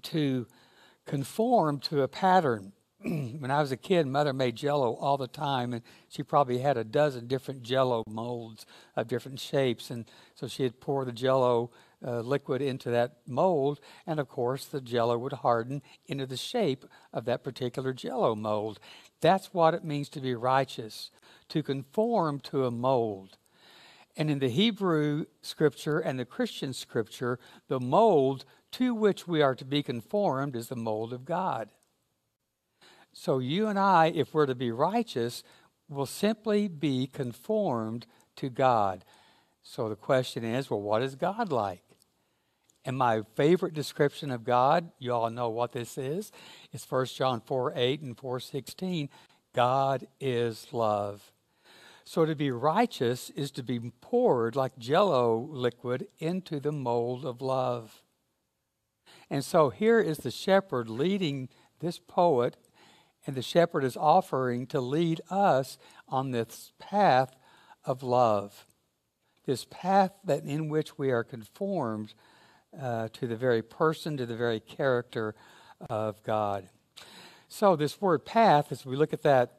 to 0.03 0.47
conform 1.05 1.79
to 1.79 2.01
a 2.01 2.07
pattern. 2.07 2.71
when 3.39 3.49
I 3.49 3.61
was 3.61 3.71
a 3.71 3.77
kid, 3.77 4.05
mother 4.05 4.31
made 4.31 4.55
jello 4.55 4.93
all 4.93 5.17
the 5.17 5.27
time, 5.27 5.73
and 5.73 5.81
she 6.07 6.21
probably 6.21 6.59
had 6.59 6.77
a 6.77 6.83
dozen 6.83 7.25
different 7.25 7.63
jello 7.63 8.03
molds 8.07 8.65
of 8.95 9.07
different 9.07 9.39
shapes. 9.39 9.89
And 9.89 10.05
so 10.35 10.47
she'd 10.47 10.79
pour 10.79 11.03
the 11.03 11.11
jello 11.11 11.71
uh, 12.05 12.19
liquid 12.19 12.61
into 12.61 12.91
that 12.91 13.17
mold, 13.25 13.79
and 14.05 14.19
of 14.19 14.27
course, 14.27 14.65
the 14.65 14.81
jello 14.81 15.17
would 15.17 15.33
harden 15.33 15.81
into 16.05 16.27
the 16.27 16.37
shape 16.37 16.85
of 17.11 17.25
that 17.25 17.43
particular 17.43 17.91
jello 17.91 18.35
mold. 18.35 18.79
That's 19.19 19.53
what 19.53 19.73
it 19.73 19.83
means 19.83 20.09
to 20.09 20.21
be 20.21 20.35
righteous, 20.35 21.09
to 21.49 21.63
conform 21.63 22.39
to 22.41 22.65
a 22.65 22.71
mold. 22.71 23.37
And 24.15 24.29
in 24.29 24.39
the 24.39 24.49
Hebrew 24.49 25.25
scripture 25.41 25.99
and 25.99 26.19
the 26.19 26.25
Christian 26.25 26.73
scripture, 26.73 27.39
the 27.67 27.79
mold 27.79 28.45
to 28.73 28.93
which 28.93 29.27
we 29.27 29.41
are 29.41 29.55
to 29.55 29.65
be 29.65 29.81
conformed 29.81 30.55
is 30.55 30.67
the 30.67 30.75
mold 30.75 31.13
of 31.13 31.25
God. 31.25 31.69
So 33.13 33.39
you 33.39 33.67
and 33.67 33.77
I, 33.77 34.07
if 34.07 34.33
we're 34.33 34.45
to 34.45 34.55
be 34.55 34.71
righteous, 34.71 35.43
will 35.89 36.05
simply 36.05 36.67
be 36.67 37.07
conformed 37.07 38.07
to 38.37 38.49
God. 38.49 39.03
So 39.63 39.89
the 39.89 39.95
question 39.95 40.43
is 40.43 40.69
well, 40.69 40.81
what 40.81 41.01
is 41.01 41.15
God 41.15 41.51
like? 41.51 41.83
And 42.83 42.97
my 42.97 43.21
favorite 43.35 43.73
description 43.73 44.31
of 44.31 44.43
God, 44.43 44.89
you 44.97 45.13
all 45.13 45.29
know 45.29 45.49
what 45.49 45.71
this 45.71 45.97
is, 45.97 46.31
is 46.73 46.85
1 46.89 47.05
John 47.07 47.41
4 47.41 47.73
8 47.75 48.01
and 48.01 48.17
4 48.17 48.39
16. 48.39 49.09
God 49.53 50.07
is 50.19 50.67
love. 50.71 51.31
So 52.03 52.25
to 52.25 52.35
be 52.35 52.51
righteous 52.51 53.29
is 53.31 53.51
to 53.51 53.63
be 53.63 53.79
poured 54.01 54.55
like 54.55 54.77
jello 54.77 55.47
liquid 55.51 56.07
into 56.19 56.59
the 56.59 56.71
mold 56.71 57.25
of 57.25 57.41
love. 57.41 58.01
And 59.29 59.45
so 59.45 59.69
here 59.69 59.99
is 59.99 60.19
the 60.19 60.31
shepherd 60.31 60.89
leading 60.89 61.47
this 61.79 61.99
poet, 61.99 62.57
and 63.25 63.35
the 63.35 63.41
shepherd 63.41 63.83
is 63.83 63.95
offering 63.95 64.65
to 64.67 64.81
lead 64.81 65.21
us 65.29 65.77
on 66.07 66.31
this 66.31 66.71
path 66.79 67.35
of 67.85 68.03
love, 68.03 68.65
this 69.45 69.65
path 69.69 70.11
that 70.23 70.43
in 70.43 70.69
which 70.69 70.97
we 70.97 71.11
are 71.11 71.23
conformed 71.23 72.13
uh, 72.79 73.09
to 73.13 73.27
the 73.27 73.35
very 73.35 73.61
person, 73.61 74.17
to 74.17 74.25
the 74.25 74.35
very 74.35 74.59
character 74.59 75.35
of 75.89 76.21
God. 76.23 76.69
So 77.47 77.75
this 77.75 77.99
word 77.99 78.25
path, 78.25 78.71
as 78.71 78.85
we 78.85 78.95
look 78.95 79.13
at 79.13 79.23
that, 79.23 79.57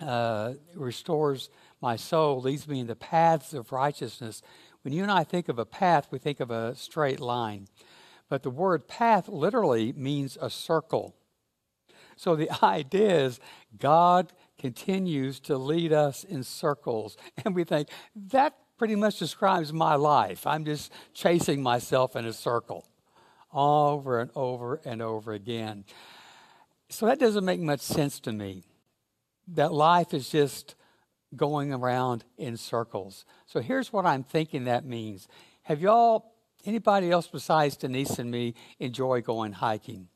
uh, 0.00 0.54
restores 0.74 1.50
my 1.80 1.96
soul, 1.96 2.40
leads 2.40 2.68
me 2.68 2.80
in 2.80 2.86
the 2.86 2.96
paths 2.96 3.54
of 3.54 3.72
righteousness. 3.72 4.42
When 4.82 4.94
you 4.94 5.02
and 5.02 5.12
I 5.12 5.24
think 5.24 5.48
of 5.48 5.58
a 5.58 5.64
path, 5.64 6.08
we 6.10 6.18
think 6.18 6.40
of 6.40 6.50
a 6.50 6.74
straight 6.74 7.20
line. 7.20 7.68
But 8.28 8.42
the 8.42 8.50
word 8.50 8.86
path 8.86 9.28
literally 9.28 9.92
means 9.92 10.38
a 10.40 10.50
circle. 10.50 11.14
So 12.20 12.36
the 12.36 12.50
idea 12.62 13.24
is 13.24 13.40
God 13.78 14.32
continues 14.58 15.40
to 15.40 15.56
lead 15.56 15.94
us 15.94 16.22
in 16.22 16.44
circles. 16.44 17.16
And 17.44 17.54
we 17.54 17.64
think, 17.64 17.88
that 18.14 18.54
pretty 18.76 18.94
much 18.94 19.18
describes 19.18 19.72
my 19.72 19.94
life. 19.94 20.46
I'm 20.46 20.66
just 20.66 20.92
chasing 21.14 21.62
myself 21.62 22.16
in 22.16 22.26
a 22.26 22.32
circle 22.34 22.86
over 23.54 24.20
and 24.20 24.30
over 24.34 24.80
and 24.84 25.00
over 25.00 25.32
again. 25.32 25.84
So 26.90 27.06
that 27.06 27.18
doesn't 27.18 27.44
make 27.44 27.60
much 27.60 27.80
sense 27.80 28.20
to 28.20 28.32
me. 28.32 28.64
That 29.48 29.72
life 29.72 30.12
is 30.12 30.28
just 30.28 30.74
going 31.34 31.72
around 31.72 32.24
in 32.36 32.58
circles. 32.58 33.24
So 33.46 33.60
here's 33.60 33.94
what 33.94 34.04
I'm 34.04 34.24
thinking 34.24 34.64
that 34.64 34.84
means. 34.84 35.26
Have 35.62 35.80
y'all 35.80 36.30
Anybody 36.66 37.10
else 37.10 37.26
besides 37.26 37.76
Denise 37.76 38.18
and 38.18 38.30
me 38.30 38.54
enjoy 38.78 39.22
going 39.22 39.52
hiking? 39.52 40.08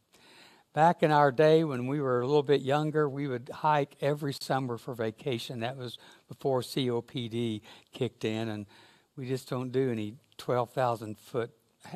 Back 0.74 1.04
in 1.04 1.12
our 1.12 1.30
day 1.30 1.62
when 1.62 1.86
we 1.86 2.00
were 2.00 2.20
a 2.20 2.26
little 2.26 2.42
bit 2.42 2.60
younger, 2.60 3.08
we 3.08 3.28
would 3.28 3.48
hike 3.48 3.94
every 4.00 4.34
summer 4.34 4.76
for 4.76 4.92
vacation. 4.92 5.60
That 5.60 5.76
was 5.76 5.98
before 6.26 6.62
COPD 6.62 7.60
kicked 7.92 8.24
in, 8.24 8.48
and 8.48 8.66
We 9.16 9.28
just 9.28 9.48
don't 9.48 9.70
do 9.70 9.92
any 9.92 10.16
12,000 10.38 11.16
foot 11.16 11.52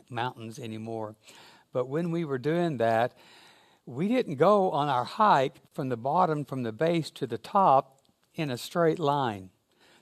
mountains 0.09 0.61
anymore. 0.61 1.17
But 1.73 1.89
when 1.89 2.13
we 2.13 2.25
were 2.25 2.39
doing 2.39 2.77
that, 2.77 3.19
we 3.85 4.07
didn't 4.07 4.37
go 4.37 4.71
on 4.71 4.89
our 4.89 5.03
hike 5.03 5.57
from 5.75 5.89
the 5.89 5.97
bottom, 5.97 6.45
from 6.45 6.63
the 6.63 6.71
base 6.71 7.11
to 7.11 7.27
the 7.27 7.39
top 7.39 7.99
in 8.37 8.49
a 8.49 8.57
straight 8.57 9.01
line. 9.01 9.51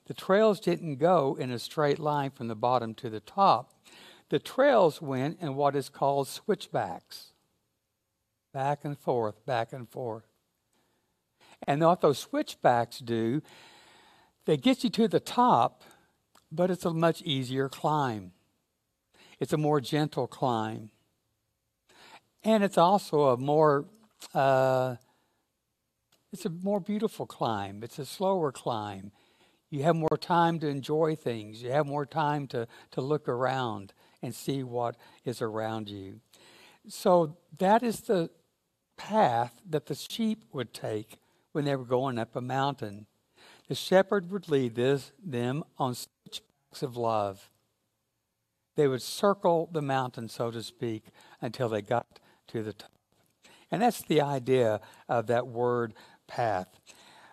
The 0.05 0.13
trails 0.13 0.61
didn't 0.61 0.97
go 0.97 1.35
in 1.41 1.51
a 1.51 1.59
straight 1.59 1.99
line 1.99 2.31
from 2.31 2.49
the 2.49 2.55
bottom 2.55 2.93
to 2.97 3.09
the 3.09 3.21
top. 3.21 3.73
The 4.29 4.39
trails 4.39 5.01
went 5.01 5.41
in 5.41 5.55
what 5.55 5.75
is 5.75 5.89
called 5.89 6.29
switchbacks 6.29 7.33
back 8.57 8.87
and 8.87 8.99
forth, 8.99 9.45
back 9.45 9.75
and 9.75 9.87
forth. 9.87 10.25
And 11.67 11.83
what 11.83 12.01
those 12.01 12.19
switchbacks 12.19 13.01
do, 13.01 13.43
they 14.47 14.57
get 14.57 14.83
you 14.83 14.89
to 14.89 15.09
the 15.09 15.21
top, 15.21 15.83
but 16.51 16.71
it's 16.71 16.87
a 16.87 16.95
much 16.95 17.21
easier 17.21 17.69
climb. 17.69 18.33
It's 19.39 19.53
a 19.53 19.59
more 19.59 19.79
gentle 19.83 20.27
climb. 20.27 20.89
And 22.45 22.65
it's 22.65 22.79
also 22.79 23.29
a 23.29 23.37
more 23.37 23.85
uh, 24.35 24.97
it's 26.33 26.47
a 26.47 26.51
more 26.51 26.81
beautiful 26.81 27.27
climb. 27.27 27.83
It's 27.83 27.99
a 27.99 28.07
slower 28.07 28.53
climb. 28.53 29.13
You 29.69 29.83
have 29.83 29.97
more 29.97 30.17
time 30.19 30.61
to 30.61 30.69
enjoy 30.69 31.15
things. 31.15 31.63
You 31.63 31.73
have 31.73 31.87
more 31.87 32.07
time 32.07 32.47
to, 32.49 32.67
to 32.93 33.03
look 33.03 33.29
around 33.29 33.93
and 34.23 34.35
see 34.35 34.63
what 34.63 34.97
is 35.27 35.43
around 35.43 35.91
you. 35.91 36.21
So 36.89 37.37
that 37.59 37.83
is 37.83 38.01
the 38.01 38.31
path 38.97 39.61
that 39.69 39.87
the 39.87 39.95
sheep 39.95 40.45
would 40.53 40.73
take 40.73 41.19
when 41.53 41.65
they 41.65 41.77
were 41.77 41.85
going 41.85 42.19
up 42.19 42.37
a 42.37 42.41
mountain. 42.41 43.07
The 43.69 43.75
shepherd 43.75 44.31
would 44.31 44.49
lead 44.49 44.75
this, 44.75 45.13
them 45.25 45.65
on 45.79 45.95
switchbacks 45.95 46.83
of 46.83 46.97
love. 46.97 47.51
They 48.77 48.87
would 48.87 49.03
circle 49.03 49.69
the 49.73 49.83
mountain, 49.83 50.29
so 50.29 50.51
to 50.51 50.63
speak, 50.63 51.05
until 51.41 51.69
they 51.69 51.83
got 51.83 52.21
to 52.49 52.63
the 52.63 52.73
top. 52.73 52.91
And 53.71 53.83
that's 53.83 54.03
the 54.03 54.21
idea 54.21 54.81
of 55.09 55.27
that 55.29 55.47
word 55.47 55.95
path. 56.27 56.69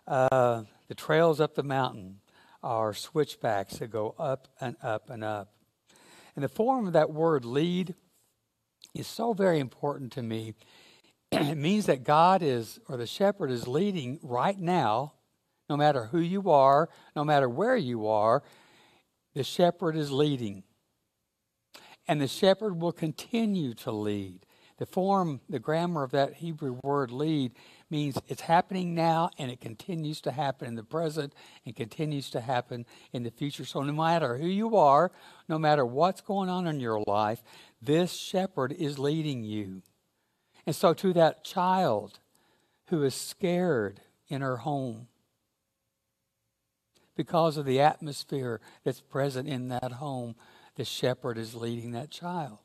Uh, 0.08 0.64
the 0.88 0.96
trails 0.96 1.40
up 1.40 1.56
the 1.56 1.64
mountain 1.64 2.20
are 2.64 2.94
switchbacks 2.94 3.78
that 3.78 3.92
go 3.92 4.16
up 4.18 4.48
and 4.62 4.76
up 4.82 5.10
and 5.10 5.24
up. 5.24 5.54
And 6.36 6.44
the 6.44 6.50
form 6.50 6.88
of 6.88 6.94
that 6.94 7.12
word 7.12 7.46
lead 7.46 7.94
is 8.96 9.08
so 9.08 9.34
very 9.34 9.60
important 9.60 10.12
to 10.14 10.24
me. 10.24 10.54
It 11.42 11.58
means 11.58 11.86
that 11.88 12.04
God 12.04 12.42
is, 12.42 12.80
or 12.88 12.98
the 12.98 13.08
shepherd 13.08 13.52
is 13.52 13.68
leading 13.68 14.20
right 14.22 14.58
now, 14.58 15.14
no 15.70 15.78
matter 15.78 16.06
who 16.06 16.20
you 16.20 16.50
are, 16.52 16.90
no 17.16 17.24
matter 17.24 17.50
where 17.50 17.78
you 17.78 18.08
are, 18.08 18.44
the 19.34 19.44
shepherd 19.44 19.96
is 19.96 20.12
leading. 20.12 20.64
And 22.08 22.22
the 22.22 22.28
shepherd 22.28 22.80
will 22.80 22.92
continue 22.92 23.74
to 23.76 23.92
lead. 23.92 24.46
The 24.78 24.86
form, 24.86 25.40
the 25.50 25.60
grammar 25.60 26.04
of 26.04 26.12
that 26.12 26.36
Hebrew 26.36 26.80
word 26.84 27.12
lead 27.12 27.54
means 27.90 28.18
it's 28.28 28.42
happening 28.42 28.96
now 28.96 29.30
and 29.38 29.52
it 29.52 29.62
continues 29.62 30.20
to 30.22 30.32
happen 30.32 30.68
in 30.68 30.76
the 30.76 30.84
present 30.84 31.34
and 31.66 31.76
continues 31.76 32.30
to 32.32 32.42
happen 32.42 32.86
in 33.14 33.24
the 33.24 33.32
future. 33.32 33.66
So 33.66 33.84
no 33.84 33.94
matter 33.94 34.38
who 34.38 34.48
you 34.48 34.76
are, 34.76 35.12
no 35.48 35.60
matter 35.60 35.86
what's 35.86 36.22
going 36.22 36.50
on 36.50 36.68
in 36.68 36.80
your 36.80 37.02
life, 37.06 37.44
this 37.82 38.14
shepherd 38.14 38.72
is 38.72 38.98
leading 38.98 39.44
you. 39.44 39.84
And 40.66 40.76
so 40.76 40.94
to 40.94 41.14
that 41.14 41.44
child 41.44 42.20
who 42.88 43.04
is 43.04 43.16
scared 43.16 44.00
in 44.28 44.42
her 44.42 44.58
home 44.58 45.08
because 47.16 47.58
of 47.58 47.66
the 47.66 47.80
atmosphere 47.80 48.60
that's 48.84 49.02
present 49.02 49.48
in 49.48 49.68
that 49.70 49.94
home, 49.94 50.36
the 50.76 50.86
shepherd 50.86 51.38
is 51.38 51.54
leading 51.54 51.92
that 51.92 52.10
child. 52.10 52.60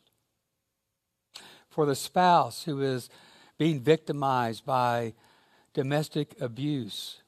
For 1.68 1.84
the 1.86 1.94
spouse 1.94 2.64
who 2.64 2.80
is 2.80 3.10
being 3.58 3.80
victimized 3.80 4.64
by 4.64 5.14
domestic 5.74 6.40
abuse, 6.40 7.20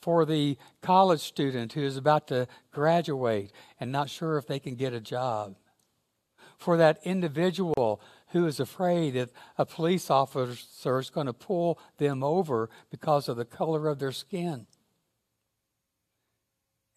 for 0.00 0.26
the 0.26 0.58
college 0.82 1.20
student 1.20 1.72
who 1.72 1.80
is 1.80 1.96
about 1.96 2.28
to 2.28 2.46
graduate 2.72 3.50
and 3.80 3.90
not 3.90 4.10
sure 4.10 4.36
if 4.36 4.46
they 4.46 4.58
can 4.58 4.74
get 4.74 4.92
a 4.92 5.00
job, 5.00 5.56
for 6.58 6.76
that 6.76 7.00
individual 7.04 8.00
who 8.34 8.46
is 8.48 8.58
afraid 8.58 9.14
that 9.14 9.30
a 9.56 9.64
police 9.64 10.10
officer 10.10 10.98
is 10.98 11.08
going 11.08 11.28
to 11.28 11.32
pull 11.32 11.78
them 11.98 12.24
over 12.24 12.68
because 12.90 13.28
of 13.28 13.36
the 13.36 13.44
color 13.44 13.86
of 13.86 14.00
their 14.00 14.10
skin. 14.10 14.66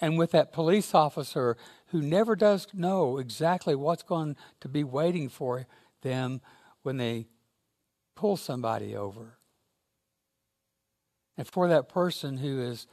And 0.01 0.17
with 0.17 0.31
that 0.31 0.51
police 0.51 0.95
officer 0.95 1.55
who 1.87 2.01
never 2.01 2.35
does 2.35 2.65
know 2.73 3.19
exactly 3.19 3.75
what's 3.75 4.01
going 4.01 4.35
to 4.61 4.67
be 4.67 4.83
waiting 4.83 5.29
for 5.29 5.67
them 6.01 6.41
when 6.81 6.97
they 6.97 7.27
pull 8.15 8.35
somebody 8.35 8.95
over. 8.95 9.37
And 11.37 11.47
for 11.47 11.67
that 11.67 11.87
person 11.87 12.37
who 12.37 12.63
is 12.63 12.87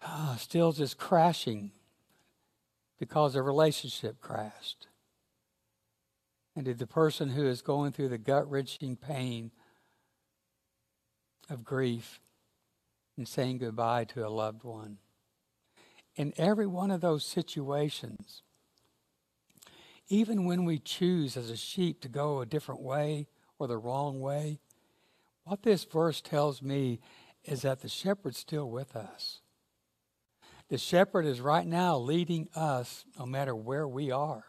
uh, 0.00 0.36
still 0.36 0.72
just 0.72 0.96
crashing 0.96 1.72
because 2.98 3.34
a 3.34 3.42
relationship 3.42 4.22
crashed. 4.22 4.86
And 6.56 6.64
to 6.66 6.74
the 6.74 6.86
person 6.86 7.30
who 7.30 7.46
is 7.46 7.62
going 7.62 7.92
through 7.92 8.08
the 8.08 8.18
gut 8.18 8.50
wrenching 8.50 8.96
pain 8.96 9.52
of 11.48 11.64
grief 11.64 12.20
and 13.16 13.26
saying 13.26 13.58
goodbye 13.58 14.04
to 14.04 14.26
a 14.26 14.28
loved 14.28 14.64
one. 14.64 14.98
In 16.16 16.32
every 16.36 16.66
one 16.66 16.90
of 16.90 17.00
those 17.00 17.24
situations, 17.24 18.42
even 20.08 20.44
when 20.44 20.64
we 20.64 20.78
choose 20.78 21.36
as 21.36 21.50
a 21.50 21.56
sheep 21.56 22.00
to 22.00 22.08
go 22.08 22.40
a 22.40 22.46
different 22.46 22.82
way 22.82 23.28
or 23.58 23.68
the 23.68 23.78
wrong 23.78 24.20
way, 24.20 24.58
what 25.44 25.62
this 25.62 25.84
verse 25.84 26.20
tells 26.20 26.62
me 26.62 27.00
is 27.44 27.62
that 27.62 27.80
the 27.80 27.88
shepherd's 27.88 28.38
still 28.38 28.68
with 28.68 28.96
us. 28.96 29.40
The 30.68 30.78
shepherd 30.78 31.26
is 31.26 31.40
right 31.40 31.66
now 31.66 31.96
leading 31.96 32.48
us 32.54 33.04
no 33.18 33.26
matter 33.26 33.54
where 33.54 33.88
we 33.88 34.10
are. 34.10 34.44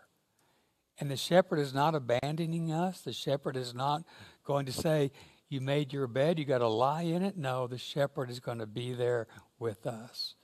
And 1.02 1.10
the 1.10 1.18
shepherd 1.18 1.58
is 1.58 1.74
not 1.74 1.96
abandoning 1.96 2.72
us. 2.72 3.02
The 3.02 3.12
shepherd 3.12 3.58
is 3.58 3.74
not 3.74 4.04
going 4.46 4.68
to 4.68 4.72
say, 4.72 5.12
You 5.50 5.60
made 5.60 5.92
your 5.92 6.06
bed, 6.06 6.38
you 6.38 6.46
got 6.46 6.60
to 6.60 6.68
lie 6.68 7.02
in 7.02 7.24
it. 7.24 7.36
No, 7.36 7.66
the 7.66 7.80
shepherd 7.80 8.30
is 8.30 8.40
going 8.40 8.60
to 8.60 8.68
be 8.68 8.94
there 8.94 9.26
with 9.58 9.88
us 9.88 10.36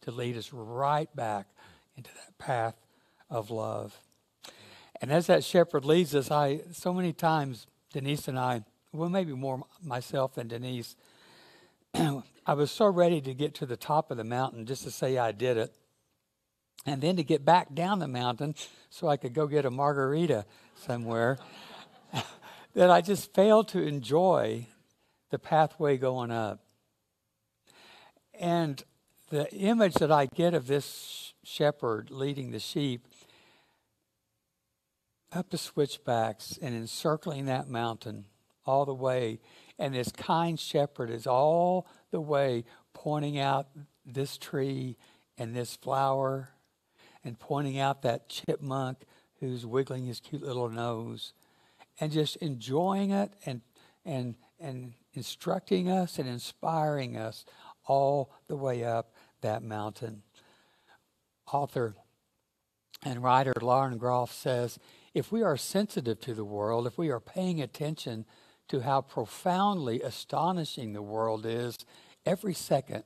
to 0.00 0.10
lead 0.10 0.38
us 0.38 0.54
right 0.54 1.14
back 1.14 1.48
into 1.98 2.08
that 2.14 2.38
path 2.38 2.76
of 3.28 3.50
love. 3.50 4.00
And 5.02 5.12
as 5.12 5.26
that 5.26 5.44
shepherd 5.44 5.84
leads 5.84 6.14
us, 6.14 6.30
I 6.30 6.62
so 6.72 6.94
many 6.94 7.12
times 7.12 7.66
Denise 7.92 8.26
and 8.26 8.38
I, 8.38 8.64
well, 8.92 9.10
maybe 9.10 9.34
more 9.34 9.64
myself 9.82 10.34
than 10.34 10.48
Denise, 10.48 10.96
I 11.94 12.54
was 12.54 12.70
so 12.70 12.86
ready 12.86 13.20
to 13.20 13.34
get 13.34 13.52
to 13.56 13.66
the 13.66 13.76
top 13.76 14.10
of 14.10 14.16
the 14.16 14.24
mountain 14.24 14.64
just 14.64 14.82
to 14.84 14.90
say 14.90 15.18
I 15.18 15.32
did 15.32 15.58
it, 15.58 15.74
and 16.86 17.00
then 17.00 17.16
to 17.16 17.24
get 17.24 17.44
back 17.44 17.74
down 17.74 17.98
the 17.98 18.08
mountain 18.08 18.54
so 18.88 19.08
I 19.08 19.16
could 19.16 19.34
go 19.34 19.46
get 19.46 19.64
a 19.64 19.70
margarita 19.70 20.46
somewhere, 20.74 21.38
that 22.74 22.90
I 22.90 23.00
just 23.00 23.34
failed 23.34 23.68
to 23.68 23.82
enjoy 23.82 24.66
the 25.30 25.38
pathway 25.38 25.96
going 25.96 26.30
up. 26.30 26.60
And 28.38 28.82
the 29.28 29.52
image 29.54 29.94
that 29.94 30.10
I 30.10 30.26
get 30.26 30.54
of 30.54 30.66
this 30.66 31.34
shepherd 31.44 32.10
leading 32.10 32.50
the 32.50 32.58
sheep 32.58 33.06
up 35.32 35.50
the 35.50 35.58
switchbacks 35.58 36.58
and 36.60 36.74
encircling 36.74 37.46
that 37.46 37.68
mountain 37.68 38.24
all 38.66 38.84
the 38.84 38.94
way. 38.94 39.38
And 39.78 39.94
this 39.94 40.10
kind 40.10 40.58
shepherd 40.58 41.10
is 41.10 41.26
all 41.26 41.86
the 42.10 42.20
way 42.20 42.64
pointing 42.92 43.38
out 43.38 43.68
this 44.04 44.36
tree 44.36 44.96
and 45.38 45.54
this 45.54 45.76
flower 45.76 46.50
and 47.24 47.38
pointing 47.38 47.78
out 47.78 48.02
that 48.02 48.28
chipmunk 48.28 48.98
who's 49.40 49.66
wiggling 49.66 50.06
his 50.06 50.20
cute 50.20 50.42
little 50.42 50.68
nose 50.68 51.32
and 51.98 52.12
just 52.12 52.36
enjoying 52.36 53.10
it 53.10 53.32
and, 53.46 53.60
and, 54.04 54.34
and 54.58 54.94
instructing 55.12 55.90
us 55.90 56.18
and 56.18 56.28
inspiring 56.28 57.16
us 57.16 57.44
all 57.86 58.30
the 58.46 58.56
way 58.56 58.84
up 58.84 59.12
that 59.40 59.62
mountain. 59.62 60.22
Author 61.52 61.94
and 63.02 63.22
writer 63.22 63.54
Lauren 63.60 63.98
Groff 63.98 64.32
says, 64.32 64.78
if 65.14 65.32
we 65.32 65.42
are 65.42 65.56
sensitive 65.56 66.20
to 66.20 66.34
the 66.34 66.44
world, 66.44 66.86
if 66.86 66.96
we 66.96 67.10
are 67.10 67.20
paying 67.20 67.60
attention 67.60 68.24
to 68.68 68.80
how 68.80 69.00
profoundly 69.00 70.00
astonishing 70.00 70.92
the 70.92 71.02
world 71.02 71.44
is, 71.44 71.78
every 72.24 72.54
second 72.54 73.02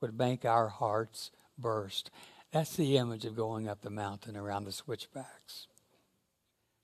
would 0.00 0.16
make 0.16 0.44
our 0.44 0.68
hearts 0.68 1.30
burst. 1.58 2.10
That's 2.52 2.76
the 2.76 2.98
image 2.98 3.24
of 3.24 3.34
going 3.34 3.66
up 3.66 3.80
the 3.80 3.90
mountain 3.90 4.36
around 4.36 4.64
the 4.64 4.72
switchbacks. 4.72 5.68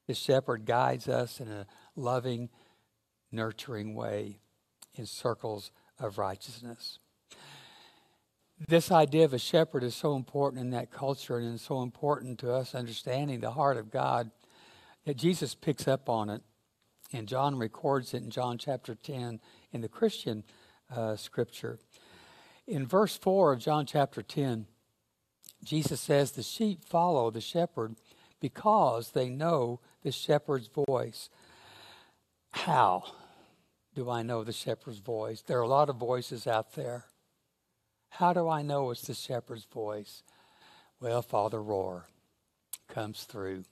The 0.07 0.15
shepherd 0.15 0.65
guides 0.65 1.09
us 1.09 1.41
in 1.41 1.49
a 1.49 1.67
loving, 1.95 2.49
nurturing 3.31 3.95
way 3.95 4.39
in 4.95 5.05
circles 5.05 5.71
of 5.99 6.17
righteousness. 6.17 6.99
this 8.67 8.91
idea 8.91 9.25
of 9.25 9.35
a 9.35 9.39
shepherd 9.39 9.85
is 9.85 9.95
so 9.95 10.17
important 10.17 10.63
in 10.63 10.71
that 10.71 10.91
culture 10.91 11.39
and 11.39 11.61
so 11.61 11.83
important 11.83 12.41
to 12.41 12.53
us 12.53 12.75
understanding 12.75 13.39
the 13.39 13.53
heart 13.53 13.77
of 13.77 13.91
God 13.91 14.31
that 15.05 15.17
Jesus 15.17 15.55
picks 15.55 15.87
up 15.87 16.09
on 16.09 16.29
it. 16.31 16.43
And 17.13 17.29
John 17.29 17.57
records 17.57 18.15
it 18.15 18.23
in 18.23 18.31
John 18.31 18.59
chapter 18.59 18.95
10 18.95 19.41
in 19.73 19.81
the 19.81 19.89
Christian 19.89 20.45
uh, 20.95 21.17
scripture. 21.17 21.79
In 22.67 22.87
verse 22.87 23.17
4 23.17 23.53
of 23.53 23.61
John 23.61 23.87
chapter 23.87 24.23
10, 24.23 24.67
Jesus 25.65 26.01
says, 26.01 26.33
The 26.33 26.43
sheep 26.43 26.85
follow 26.85 27.31
the 27.31 27.41
shepherd 27.41 27.97
because 28.41 29.11
they 29.11 29.29
know 29.29 29.81
the 30.03 30.13
shepherd's 30.13 30.69
voice. 30.69 31.29
How 32.53 33.05
do 33.95 34.09
I 34.09 34.23
know 34.23 34.45
the 34.45 34.53
shepherd's 34.53 34.99
voice? 34.99 35.43
There 35.43 35.59
are 35.59 35.63
a 35.63 35.69
lot 35.69 35.89
of 35.89 35.97
voices 35.97 36.47
out 36.47 36.75
there. 36.75 37.05
How 38.11 38.33
do 38.33 38.49
I 38.49 38.63
know 38.63 38.91
it's 38.91 39.03
the 39.03 39.15
shepherd's 39.15 39.65
voice? 39.65 40.23
Well, 41.01 41.23
Father 41.23 41.59
Rohr 41.59 42.05
comes 42.89 43.25
through. 43.25 43.65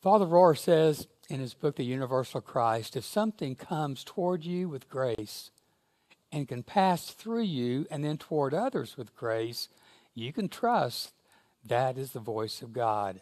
Father 0.00 0.24
Rohr 0.24 0.56
says 0.56 1.08
in 1.28 1.40
his 1.40 1.54
book, 1.54 1.76
The 1.76 1.84
Universal 1.84 2.40
Christ, 2.42 2.96
if 2.96 3.04
something 3.04 3.54
comes 3.54 4.04
toward 4.04 4.44
you 4.44 4.68
with 4.68 4.88
grace 4.88 5.50
and 6.32 6.48
can 6.48 6.62
pass 6.62 7.10
through 7.10 7.42
you 7.42 7.86
and 7.90 8.04
then 8.04 8.16
toward 8.16 8.54
others 8.54 8.96
with 8.96 9.14
grace, 9.14 9.68
you 10.14 10.32
can 10.32 10.48
trust 10.48 11.12
that 11.64 11.98
is 11.98 12.12
the 12.12 12.20
voice 12.20 12.62
of 12.62 12.72
God. 12.72 13.20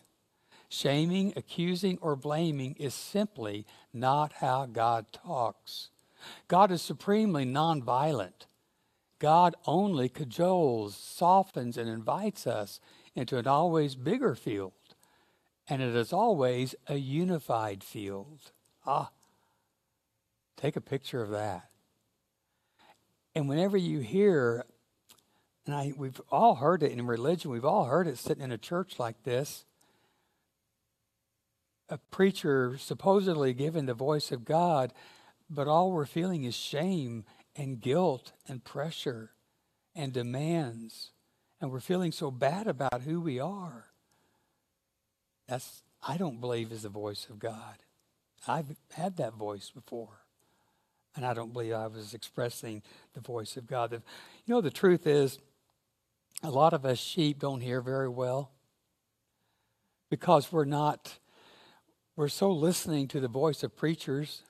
Shaming, 0.68 1.32
accusing, 1.34 1.98
or 2.00 2.14
blaming 2.14 2.74
is 2.74 2.94
simply 2.94 3.66
not 3.92 4.34
how 4.34 4.66
God 4.66 5.06
talks. 5.12 5.88
God 6.46 6.70
is 6.70 6.82
supremely 6.82 7.46
nonviolent. 7.46 8.46
God 9.18 9.56
only 9.66 10.08
cajoles, 10.08 10.92
softens, 10.92 11.76
and 11.76 11.88
invites 11.88 12.46
us 12.46 12.80
into 13.14 13.38
an 13.38 13.46
always 13.46 13.94
bigger 13.94 14.34
field. 14.34 14.72
And 15.68 15.82
it 15.82 15.94
is 15.94 16.12
always 16.12 16.74
a 16.86 16.96
unified 16.96 17.82
field. 17.82 18.52
Ah, 18.86 19.10
take 20.56 20.76
a 20.76 20.80
picture 20.80 21.22
of 21.22 21.30
that. 21.30 21.68
And 23.34 23.48
whenever 23.48 23.76
you 23.76 24.00
hear, 24.00 24.64
and 25.68 25.76
I, 25.76 25.92
we've 25.98 26.18
all 26.32 26.54
heard 26.54 26.82
it 26.82 26.92
in 26.92 27.06
religion, 27.06 27.50
we've 27.50 27.62
all 27.62 27.84
heard 27.84 28.06
it 28.06 28.16
sitting 28.16 28.42
in 28.42 28.50
a 28.50 28.56
church 28.56 28.98
like 28.98 29.22
this, 29.24 29.66
a 31.90 31.98
preacher 32.10 32.78
supposedly 32.78 33.52
giving 33.52 33.84
the 33.84 33.92
voice 33.92 34.32
of 34.32 34.46
God, 34.46 34.94
but 35.50 35.68
all 35.68 35.92
we're 35.92 36.06
feeling 36.06 36.44
is 36.44 36.54
shame 36.54 37.24
and 37.54 37.82
guilt 37.82 38.32
and 38.48 38.64
pressure 38.64 39.32
and 39.94 40.14
demands. 40.14 41.10
And 41.60 41.70
we're 41.70 41.80
feeling 41.80 42.12
so 42.12 42.30
bad 42.30 42.66
about 42.66 43.02
who 43.02 43.20
we 43.20 43.38
are. 43.38 43.88
That's, 45.48 45.82
I 46.06 46.16
don't 46.16 46.40
believe, 46.40 46.72
is 46.72 46.84
the 46.84 46.88
voice 46.88 47.26
of 47.28 47.38
God. 47.38 47.76
I've 48.46 48.74
had 48.92 49.18
that 49.18 49.34
voice 49.34 49.70
before. 49.70 50.22
And 51.14 51.26
I 51.26 51.34
don't 51.34 51.52
believe 51.52 51.74
I 51.74 51.88
was 51.88 52.14
expressing 52.14 52.82
the 53.12 53.20
voice 53.20 53.58
of 53.58 53.66
God. 53.66 53.92
You 53.92 54.54
know, 54.54 54.60
the 54.62 54.70
truth 54.70 55.06
is, 55.06 55.38
a 56.42 56.50
lot 56.50 56.72
of 56.72 56.84
us 56.84 56.98
sheep 56.98 57.38
don't 57.38 57.60
hear 57.60 57.80
very 57.80 58.08
well 58.08 58.52
because 60.10 60.52
we're 60.52 60.64
not, 60.64 61.18
we're 62.16 62.28
so 62.28 62.50
listening 62.50 63.08
to 63.08 63.20
the 63.20 63.28
voice 63.28 63.62
of 63.62 63.76
preachers 63.76 64.42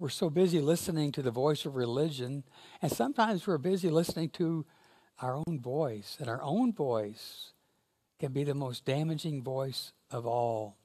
we're 0.00 0.08
so 0.10 0.30
busy 0.30 0.60
listening 0.60 1.10
to 1.10 1.22
the 1.22 1.32
voice 1.32 1.66
of 1.66 1.74
religion, 1.74 2.44
and 2.80 2.92
sometimes 2.92 3.46
we're 3.48 3.58
busy 3.58 3.90
listening 3.90 4.28
to 4.30 4.64
our 5.20 5.34
own 5.34 5.58
voice, 5.60 6.16
and 6.20 6.28
our 6.28 6.40
own 6.40 6.72
voice 6.72 7.52
can 8.20 8.32
be 8.32 8.44
the 8.44 8.54
most 8.54 8.84
damaging 8.84 9.42
voice 9.42 9.92
of 10.12 10.24
all. 10.24 10.76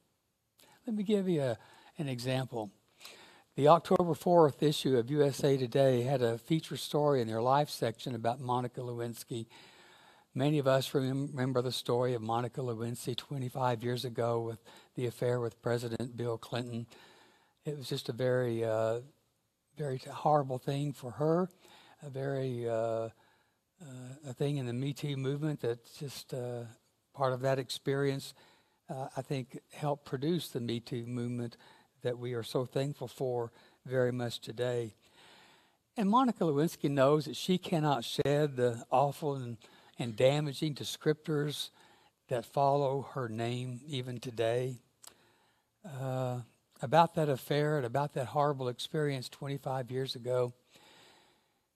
Let 0.87 0.95
me 0.95 1.03
give 1.03 1.29
you 1.29 1.43
a, 1.43 1.57
an 1.99 2.07
example. 2.07 2.71
The 3.55 3.67
October 3.67 4.13
4th 4.13 4.63
issue 4.63 4.97
of 4.97 5.11
USA 5.11 5.57
Today 5.57 6.01
had 6.01 6.23
a 6.23 6.39
feature 6.39 6.75
story 6.75 7.21
in 7.21 7.27
their 7.27 7.41
life 7.41 7.69
section 7.69 8.15
about 8.15 8.39
Monica 8.39 8.81
Lewinsky. 8.81 9.45
Many 10.35 10.59
of 10.59 10.67
us 10.67 10.93
remember 10.93 11.61
the 11.61 11.71
story 11.71 12.13
of 12.13 12.21
Monica 12.21 12.61
Lewinsky 12.61 13.15
25 13.15 13.83
years 13.83 14.03
ago 14.03 14.41
with 14.41 14.63
the 14.95 15.05
affair 15.05 15.39
with 15.39 15.61
President 15.61 16.17
Bill 16.17 16.37
Clinton 16.37 16.87
it 17.65 17.77
was 17.77 17.87
just 17.87 18.09
a 18.09 18.13
very, 18.13 18.63
uh, 18.63 18.99
very 19.77 20.01
horrible 20.11 20.57
thing 20.57 20.91
for 20.91 21.11
her, 21.11 21.49
a 22.01 22.09
very 22.09 22.67
uh, 22.67 22.73
uh, 22.73 23.09
a 24.27 24.33
thing 24.33 24.57
in 24.57 24.65
the 24.65 24.73
Me 24.73 24.93
Too 24.93 25.15
movement 25.15 25.61
that's 25.61 25.97
just 25.97 26.33
uh, 26.33 26.63
part 27.13 27.33
of 27.33 27.41
that 27.41 27.59
experience. 27.59 28.33
Uh, 28.89 29.07
I 29.15 29.21
think 29.21 29.59
helped 29.71 30.05
produce 30.05 30.49
the 30.49 30.59
Me 30.59 30.79
Too 30.79 31.05
movement 31.05 31.55
that 32.01 32.17
we 32.17 32.33
are 32.33 32.43
so 32.43 32.65
thankful 32.65 33.07
for 33.07 33.51
very 33.85 34.11
much 34.11 34.39
today. 34.39 34.93
And 35.95 36.09
Monica 36.09 36.43
Lewinsky 36.43 36.89
knows 36.89 37.25
that 37.25 37.37
she 37.37 37.57
cannot 37.57 38.03
shed 38.03 38.57
the 38.57 38.83
awful 38.91 39.35
and, 39.35 39.57
and 39.99 40.15
damaging 40.15 40.75
descriptors 40.75 41.69
that 42.29 42.45
follow 42.45 43.07
her 43.13 43.29
name 43.29 43.81
even 43.87 44.19
today. 44.19 44.77
Uh, 45.85 46.39
about 46.81 47.15
that 47.15 47.29
affair 47.29 47.77
and 47.77 47.85
about 47.85 48.13
that 48.13 48.27
horrible 48.27 48.67
experience 48.67 49.29
25 49.29 49.91
years 49.91 50.15
ago, 50.15 50.53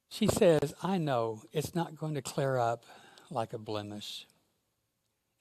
she 0.09 0.27
says, 0.27 0.73
I 0.81 0.97
know 0.97 1.43
it's 1.51 1.75
not 1.75 1.97
going 1.97 2.15
to 2.15 2.21
clear 2.21 2.57
up 2.57 2.85
like 3.29 3.53
a 3.53 3.57
blemish. 3.57 4.25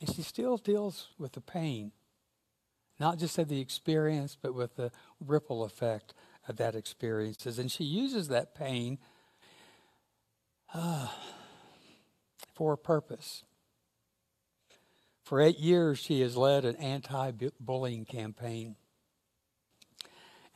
And 0.00 0.14
she 0.14 0.22
still 0.22 0.56
deals 0.56 1.08
with 1.18 1.32
the 1.32 1.40
pain, 1.40 1.92
not 3.00 3.18
just 3.18 3.38
of 3.38 3.48
the 3.48 3.60
experience, 3.60 4.36
but 4.40 4.54
with 4.54 4.76
the 4.76 4.90
ripple 5.24 5.64
effect 5.64 6.14
of 6.48 6.56
that 6.56 6.74
experiences. 6.74 7.58
And 7.58 7.70
she 7.70 7.84
uses 7.84 8.28
that 8.28 8.54
pain 8.54 8.98
uh, 10.74 11.08
for 12.56 12.72
a 12.72 12.78
purpose. 12.78 13.44
For 15.22 15.40
eight 15.40 15.58
years, 15.58 15.98
she 15.98 16.22
has 16.22 16.36
led 16.36 16.64
an 16.64 16.76
anti 16.76 17.30
bullying 17.60 18.04
campaign. 18.06 18.76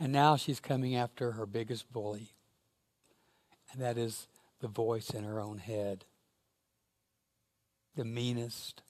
And 0.00 0.12
now 0.12 0.36
she's 0.36 0.60
coming 0.60 0.96
after 0.96 1.32
her 1.32 1.44
biggest 1.44 1.92
bully, 1.92 2.32
and 3.70 3.82
that 3.82 3.98
is 3.98 4.28
the 4.60 4.68
voice 4.68 5.10
in 5.10 5.24
her 5.24 5.38
own 5.38 5.58
head. 5.58 6.06
The 7.96 8.06
meanest, 8.06 8.82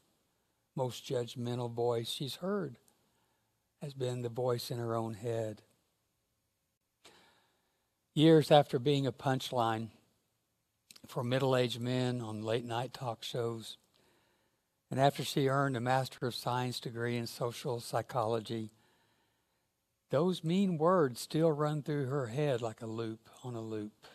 most 0.77 1.05
judgmental 1.05 1.73
voice 1.73 2.09
she's 2.09 2.37
heard 2.37 2.77
has 3.83 3.93
been 3.93 4.23
the 4.23 4.29
voice 4.29 4.71
in 4.71 4.79
her 4.79 4.95
own 4.95 5.15
head. 5.15 5.63
Years 8.15 8.53
after 8.53 8.79
being 8.79 9.07
a 9.07 9.13
punchline 9.13 9.89
for 11.11 11.25
middle 11.25 11.57
aged 11.57 11.81
men 11.81 12.21
on 12.21 12.41
late 12.41 12.65
night 12.65 12.95
talk 12.95 13.25
shows, 13.25 13.77
and 14.91 15.01
after 15.01 15.25
she 15.25 15.49
earned 15.49 15.77
a 15.77 15.81
Master 15.81 16.25
of 16.27 16.37
Science 16.37 16.79
degree 16.79 17.17
in 17.17 17.27
social 17.27 17.81
psychology, 17.81 18.71
those 20.11 20.45
mean 20.45 20.79
words 20.79 21.21
still 21.21 21.51
run 21.51 21.83
through 21.83 22.07
her 22.07 22.27
head 22.27 22.63
like 22.63 22.81
a 22.81 22.87
loop 22.87 23.29
on 23.43 23.57
a 23.57 23.61
loop. 23.61 24.07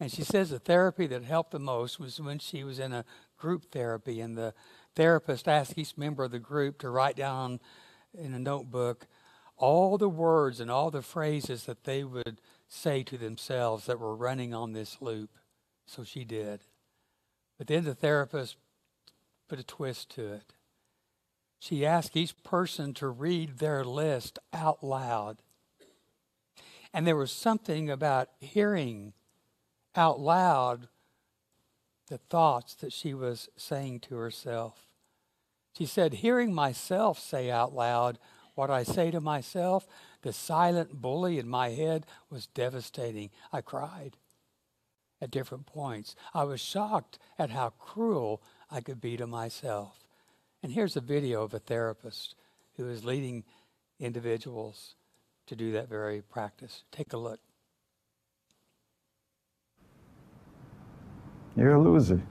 And 0.00 0.10
she 0.10 0.24
says 0.24 0.48
the 0.48 0.58
therapy 0.58 1.06
that 1.08 1.24
helped 1.24 1.50
the 1.50 1.58
most 1.58 2.00
was 2.00 2.18
when 2.18 2.38
she 2.38 2.64
was 2.64 2.78
in 2.78 2.92
a 2.92 3.04
group 3.36 3.70
therapy, 3.70 4.18
and 4.20 4.36
the 4.36 4.54
therapist 4.96 5.46
asked 5.46 5.76
each 5.76 5.96
member 5.98 6.24
of 6.24 6.30
the 6.30 6.38
group 6.38 6.78
to 6.78 6.88
write 6.88 7.16
down 7.16 7.60
in 8.14 8.32
a 8.32 8.38
notebook 8.38 9.06
all 9.58 9.98
the 9.98 10.08
words 10.08 10.58
and 10.58 10.70
all 10.70 10.90
the 10.90 11.02
phrases 11.02 11.64
that 11.64 11.84
they 11.84 12.02
would 12.02 12.40
say 12.72 13.02
to 13.04 13.18
themselves 13.18 13.86
that 13.86 14.00
we're 14.00 14.14
running 14.14 14.54
on 14.54 14.72
this 14.72 14.98
loop. 15.00 15.30
So 15.86 16.04
she 16.04 16.24
did. 16.24 16.60
But 17.58 17.66
then 17.66 17.84
the 17.84 17.94
therapist 17.94 18.56
put 19.48 19.58
a 19.58 19.64
twist 19.64 20.10
to 20.10 20.32
it 20.32 20.52
she 21.62 21.86
asked 21.86 22.16
each 22.16 22.42
person 22.42 22.92
to 22.94 23.06
read 23.06 23.58
their 23.58 23.84
list 23.84 24.40
out 24.52 24.82
loud. 24.82 25.38
And 26.92 27.06
there 27.06 27.14
was 27.14 27.30
something 27.30 27.88
about 27.88 28.30
hearing 28.40 29.12
out 29.94 30.18
loud 30.18 30.88
the 32.08 32.18
thoughts 32.18 32.74
that 32.74 32.92
she 32.92 33.14
was 33.14 33.48
saying 33.56 34.00
to 34.00 34.16
herself. 34.16 34.88
She 35.78 35.86
said, 35.86 36.14
Hearing 36.14 36.52
myself 36.52 37.20
say 37.20 37.48
out 37.48 37.72
loud 37.72 38.18
what 38.56 38.68
I 38.68 38.82
say 38.82 39.12
to 39.12 39.20
myself, 39.20 39.86
the 40.22 40.32
silent 40.32 41.00
bully 41.00 41.38
in 41.38 41.48
my 41.48 41.70
head 41.70 42.06
was 42.30 42.46
devastating. 42.46 43.30
I 43.52 43.60
cried 43.60 44.16
at 45.20 45.30
different 45.30 45.66
points. 45.66 46.16
I 46.34 46.44
was 46.44 46.60
shocked 46.60 47.18
at 47.38 47.50
how 47.50 47.70
cruel 47.78 48.42
I 48.70 48.80
could 48.80 49.00
be 49.00 49.16
to 49.16 49.26
myself. 49.26 50.04
And 50.62 50.72
here's 50.72 50.96
a 50.96 51.00
video 51.00 51.42
of 51.42 51.54
a 51.54 51.58
therapist 51.58 52.34
who 52.76 52.88
is 52.88 53.04
leading 53.04 53.44
individuals 54.00 54.94
to 55.46 55.56
do 55.56 55.72
that 55.72 55.88
very 55.88 56.22
practice. 56.22 56.84
Take 56.90 57.12
a 57.12 57.16
look. 57.16 57.40
You're 61.56 61.74
a 61.74 61.80
loser. 61.80 62.22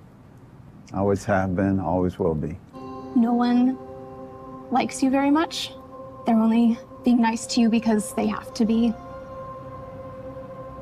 Always 0.93 1.23
have 1.25 1.55
been, 1.55 1.79
always 1.79 2.17
will 2.17 2.35
be. 2.35 2.57
No 3.15 3.33
one 3.33 3.77
likes 4.71 5.03
you 5.03 5.09
very 5.09 5.29
much. 5.29 5.71
They're 6.25 6.35
only 6.35 6.77
being 7.03 7.21
nice 7.21 7.45
to 7.47 7.61
you 7.61 7.69
because 7.69 8.13
they 8.13 8.27
have 8.27 8.53
to 8.55 8.65
be. 8.65 8.93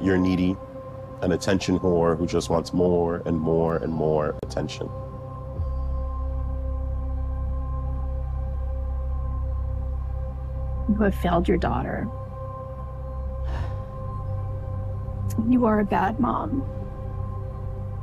You're 0.02 0.18
needy, 0.18 0.56
an 1.22 1.32
attention 1.32 1.80
whore 1.80 2.18
who 2.18 2.26
just 2.26 2.50
wants 2.50 2.74
more 2.74 3.22
and 3.26 3.40
more 3.40 3.78
and 3.78 3.94
more 3.94 4.38
attention. 4.44 4.90
You 10.90 10.96
have 11.04 11.16
failed 11.16 11.48
your 11.48 11.58
daughter. 11.58 12.08
You 15.48 15.66
are 15.66 15.80
a 15.80 15.86
bad 15.86 16.20
mom. 16.20 16.62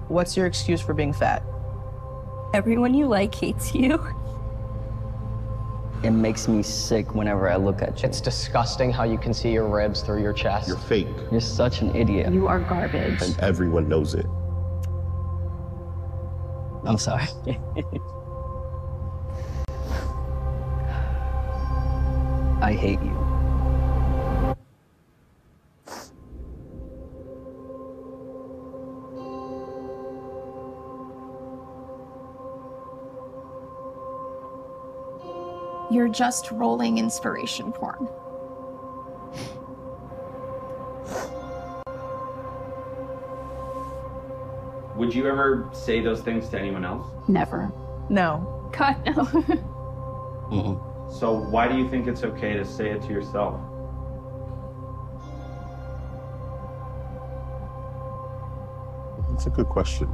What's 0.09 0.37
your 0.37 0.47
excuse 0.47 0.81
for 0.81 0.95
being 0.95 1.13
fat? 1.13 1.43
Everyone 2.55 2.95
you 2.95 3.07
like 3.07 3.35
hates 3.35 3.75
you. 3.75 3.99
It 6.07 6.13
makes 6.13 6.47
me 6.47 6.63
sick 6.63 7.17
whenever 7.17 7.51
I 7.51 7.57
look 7.57 7.83
at 7.83 8.01
you. 8.01 8.09
It's 8.09 8.21
disgusting 8.21 8.93
how 8.93 9.03
you 9.03 9.19
can 9.19 9.35
see 9.35 9.51
your 9.51 9.67
ribs 9.67 10.03
through 10.03 10.23
your 10.23 10.33
chest. 10.33 10.69
You're 10.69 10.77
fake, 10.77 11.09
You're 11.33 11.41
such 11.41 11.81
an 11.81 11.97
idiot. 11.97 12.33
You 12.33 12.47
are 12.47 12.61
garbage. 12.61 13.21
and 13.23 13.37
everyone 13.41 13.89
knows 13.89 14.15
it. 14.15 14.25
I'm 16.85 16.97
sorry. 16.97 17.27
I 22.63 22.73
hate 22.73 23.03
you. 23.03 23.26
You're 35.97 36.09
just 36.09 36.51
rolling 36.51 36.99
inspiration 36.99 37.73
porn. 37.73 38.07
Would 44.95 45.15
you 45.15 45.27
ever 45.27 45.71
say 45.73 46.03
those 46.03 46.21
things 46.21 46.51
to 46.51 46.61
anyone 46.61 46.85
else? 46.85 47.07
Never. 47.29 47.73
No. 48.11 48.71
God, 48.77 49.07
no. 49.07 49.25
Mm-mm. 50.53 51.11
So 51.11 51.33
why 51.33 51.67
do 51.67 51.79
you 51.79 51.89
think 51.89 52.09
it's 52.09 52.25
okay 52.25 52.53
to 52.59 52.65
say 52.67 52.91
it 52.91 53.01
to 53.05 53.09
yourself? 53.09 53.59
That's 59.31 59.47
a 59.47 59.51
good 59.51 59.71
question. 59.71 60.11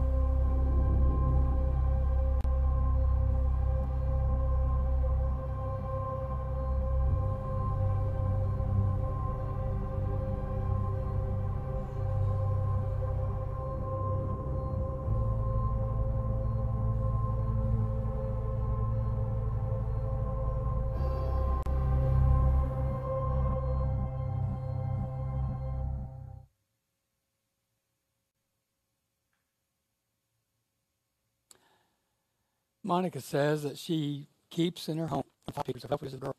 Monica 32.92 33.22
says 33.22 33.62
that 33.62 33.78
she 33.78 34.26
keeps 34.50 34.87
in 34.87 34.98
her 34.98 35.07
home 35.07 35.22
five 35.50 35.64
pictures 35.64 35.87
of 35.87 35.92
a 35.92 36.16
girl. 36.18 36.37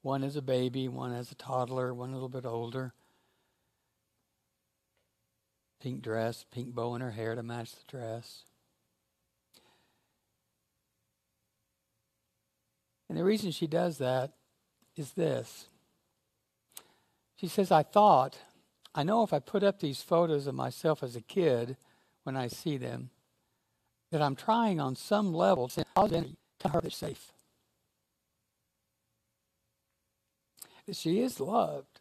One 0.00 0.22
as 0.22 0.36
a 0.36 0.42
baby, 0.42 0.86
one 0.86 1.12
as 1.12 1.32
a 1.32 1.34
toddler, 1.34 1.92
one 1.92 2.10
a 2.10 2.12
little 2.12 2.28
bit 2.28 2.46
older. 2.46 2.92
Pink 5.82 6.02
dress, 6.02 6.44
pink 6.52 6.72
bow 6.72 6.94
in 6.94 7.00
her 7.00 7.10
hair 7.10 7.34
to 7.34 7.42
match 7.42 7.72
the 7.72 7.82
dress. 7.88 8.44
And 13.08 13.18
the 13.18 13.24
reason 13.24 13.50
she 13.50 13.66
does 13.66 13.98
that 13.98 14.34
is 14.94 15.14
this. 15.14 15.66
She 17.34 17.48
says, 17.48 17.72
I 17.72 17.82
thought, 17.82 18.38
I 18.94 19.02
know 19.02 19.24
if 19.24 19.32
I 19.32 19.40
put 19.40 19.64
up 19.64 19.80
these 19.80 20.00
photos 20.00 20.46
of 20.46 20.54
myself 20.54 21.02
as 21.02 21.16
a 21.16 21.20
kid 21.20 21.76
when 22.22 22.36
I 22.36 22.46
see 22.46 22.76
them, 22.76 23.10
that 24.14 24.22
I'm 24.22 24.36
trying 24.36 24.78
on 24.78 24.94
some 24.94 25.34
level 25.34 25.66
to 25.66 25.84
positive 25.92 26.18
energy 26.18 26.36
to 26.60 26.68
her 26.68 26.88
safe. 26.88 27.32
That 30.86 30.94
she 30.94 31.18
is 31.18 31.40
loved, 31.40 31.98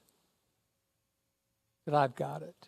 that 1.87 1.95
I've 1.95 2.15
got 2.15 2.43
it. 2.43 2.67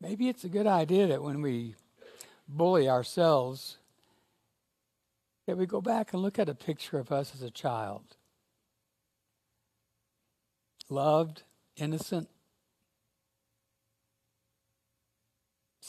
Maybe 0.00 0.28
it's 0.28 0.42
a 0.42 0.48
good 0.48 0.66
idea 0.66 1.06
that 1.06 1.22
when 1.22 1.40
we 1.40 1.76
bully 2.48 2.88
ourselves, 2.88 3.76
that 5.46 5.56
we 5.56 5.64
go 5.64 5.80
back 5.80 6.12
and 6.12 6.20
look 6.20 6.40
at 6.40 6.48
a 6.48 6.56
picture 6.56 6.98
of 6.98 7.12
us 7.12 7.36
as 7.36 7.42
a 7.42 7.52
child. 7.52 8.16
Loved, 10.90 11.44
innocent, 11.76 12.28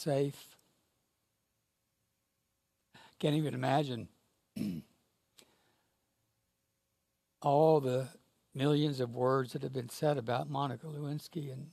safe. 0.00 0.56
Can't 3.18 3.34
even 3.34 3.52
imagine 3.52 4.08
all 7.42 7.80
the 7.80 8.08
millions 8.54 8.98
of 9.00 9.14
words 9.14 9.52
that 9.52 9.62
have 9.62 9.74
been 9.74 9.90
said 9.90 10.16
about 10.16 10.48
Monica 10.48 10.86
Lewinsky 10.86 11.52
and 11.52 11.68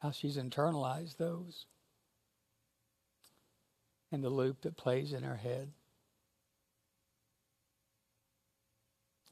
how 0.00 0.10
she's 0.10 0.36
internalized 0.36 1.16
those 1.16 1.66
and 4.10 4.22
the 4.22 4.28
loop 4.28 4.62
that 4.62 4.76
plays 4.76 5.12
in 5.12 5.22
her 5.22 5.36
head. 5.36 5.70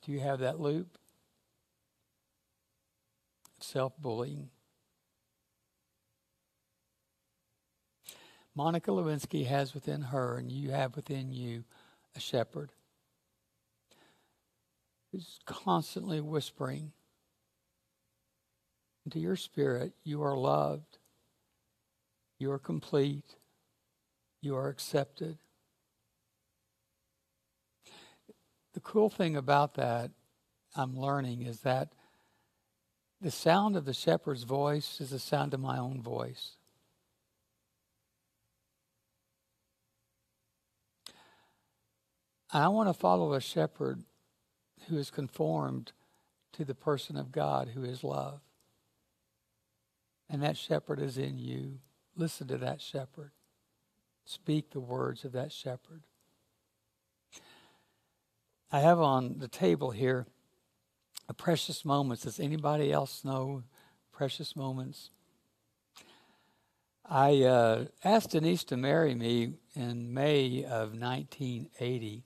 Do 0.05 0.13
you 0.13 0.21
have 0.21 0.39
that 0.39 0.61
loop? 0.61 0.99
Self 3.61 3.93
bullying. 3.99 4.51
Monica 8.55 8.91
Lewinsky 8.91 9.47
has 9.47 9.75
within 9.75 10.03
her, 10.03 10.37
and 10.37 10.51
you 10.53 10.71
have 10.71 10.95
within 10.95 11.33
you, 11.33 11.65
a 12.15 12.21
shepherd 12.21 12.73
who's 15.11 15.41
constantly 15.47 16.21
whispering 16.21 16.93
into 19.05 19.19
your 19.19 19.37
spirit, 19.37 19.93
You 20.05 20.23
are 20.23 20.37
loved, 20.37 20.99
you 22.39 22.51
are 22.51 22.59
complete, 22.59 23.37
you 24.41 24.57
are 24.57 24.69
accepted. 24.69 25.39
The 28.75 28.81
cool 28.81 29.11
thing 29.11 29.37
about 29.37 29.75
that, 29.75 30.11
I'm 30.75 30.99
learning, 30.99 31.43
is 31.43 31.61
that 31.61 31.93
the 33.21 33.31
sound 33.31 33.77
of 33.77 33.85
the 33.85 33.95
shepherd's 33.95 34.45
voice 34.45 35.01
is 35.01 35.11
the 35.11 35.19
sound 35.19 35.55
of 35.55 35.61
my 35.61 35.79
own 35.79 36.01
voice. 36.01 36.57
I 42.53 42.69
want 42.69 42.91
to 42.91 42.95
follow 42.95 43.33
a 43.33 43.41
shepherd 43.41 44.03
who 44.89 44.99
is 44.99 45.11
conformed 45.11 45.93
to 46.53 46.65
the 46.67 46.75
person 46.75 47.17
of 47.17 47.33
God 47.33 47.71
who 47.75 47.83
is 47.83 48.05
love. 48.05 48.41
And 50.29 50.43
that 50.43 50.59
shepherd 50.59 51.01
is 51.01 51.17
in 51.17 51.39
you. 51.39 51.79
Listen 52.15 52.47
to 52.49 52.59
that 52.59 52.83
shepherd. 52.83 53.31
Speak 54.27 54.71
the 54.71 54.81
words 54.81 55.25
of 55.25 55.33
that 55.33 55.51
shepherd. 55.51 56.03
I 58.71 58.81
have 58.81 59.01
on 59.01 59.39
the 59.39 59.49
table 59.49 59.91
here 59.91 60.27
a 61.29 61.35
precious 61.35 61.85
moments. 61.85 62.25
Does 62.25 62.39
anybody 62.39 62.93
else 62.93 63.25
know 63.25 63.63
precious 64.13 64.55
moments? 64.55 65.11
I 67.09 67.43
uh, 67.43 67.85
asked 68.05 68.31
Denise 68.31 68.65
to 68.65 68.77
marry 68.77 69.15
me 69.15 69.55
in 69.75 70.13
May 70.15 70.65
of 70.65 70.99
1980 70.99 72.25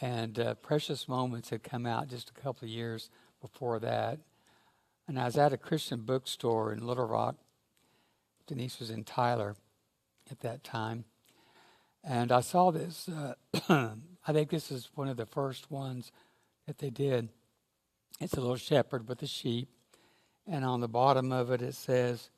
and 0.00 0.38
uh, 0.38 0.54
Precious 0.54 1.08
Moments 1.08 1.50
had 1.50 1.62
come 1.62 1.86
out 1.86 2.08
just 2.08 2.30
a 2.30 2.40
couple 2.40 2.66
of 2.66 2.70
years 2.70 3.10
before 3.40 3.78
that. 3.80 4.18
And 5.06 5.18
I 5.18 5.26
was 5.26 5.36
at 5.36 5.52
a 5.52 5.58
Christian 5.58 6.00
bookstore 6.00 6.72
in 6.72 6.86
Little 6.86 7.06
Rock. 7.06 7.36
Denise 8.46 8.78
was 8.78 8.90
in 8.90 9.04
Tyler 9.04 9.56
at 10.30 10.40
that 10.40 10.64
time. 10.64 11.04
And 12.02 12.32
I 12.32 12.40
saw 12.40 12.70
this. 12.70 13.08
Uh, 13.08 13.34
I 14.26 14.32
think 14.32 14.50
this 14.50 14.70
is 14.70 14.90
one 14.94 15.08
of 15.08 15.16
the 15.16 15.26
first 15.26 15.70
ones 15.70 16.10
that 16.66 16.78
they 16.78 16.90
did. 16.90 17.28
It's 18.20 18.34
a 18.34 18.40
little 18.40 18.56
shepherd 18.56 19.08
with 19.08 19.22
a 19.22 19.26
sheep, 19.26 19.68
And 20.46 20.64
on 20.64 20.80
the 20.80 20.88
bottom 20.88 21.32
of 21.32 21.50
it, 21.50 21.62
it 21.62 21.74
says, 21.74 22.30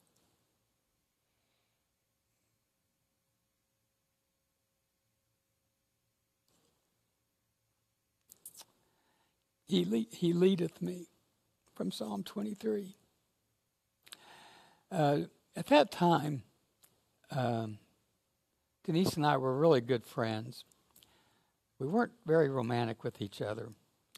He, 9.67 10.07
he 10.13 10.33
leadeth 10.33 10.81
me 10.81 11.09
from 11.75 11.91
Psalm 11.91 12.23
23. 12.23 12.95
Uh, 14.91 15.19
at 15.57 15.67
that 15.67 15.91
time, 15.91 16.43
um, 17.31 17.79
Denise 18.85 19.15
and 19.15 19.27
I 19.27 19.37
were 19.37 19.57
really 19.57 19.81
good 19.81 20.05
friends. 20.05 20.65
We 21.81 21.89
weren't 21.89 22.13
very 22.25 22.49
romantic 22.49 23.03
with 23.03 23.21
each 23.21 23.43
other 23.43 23.71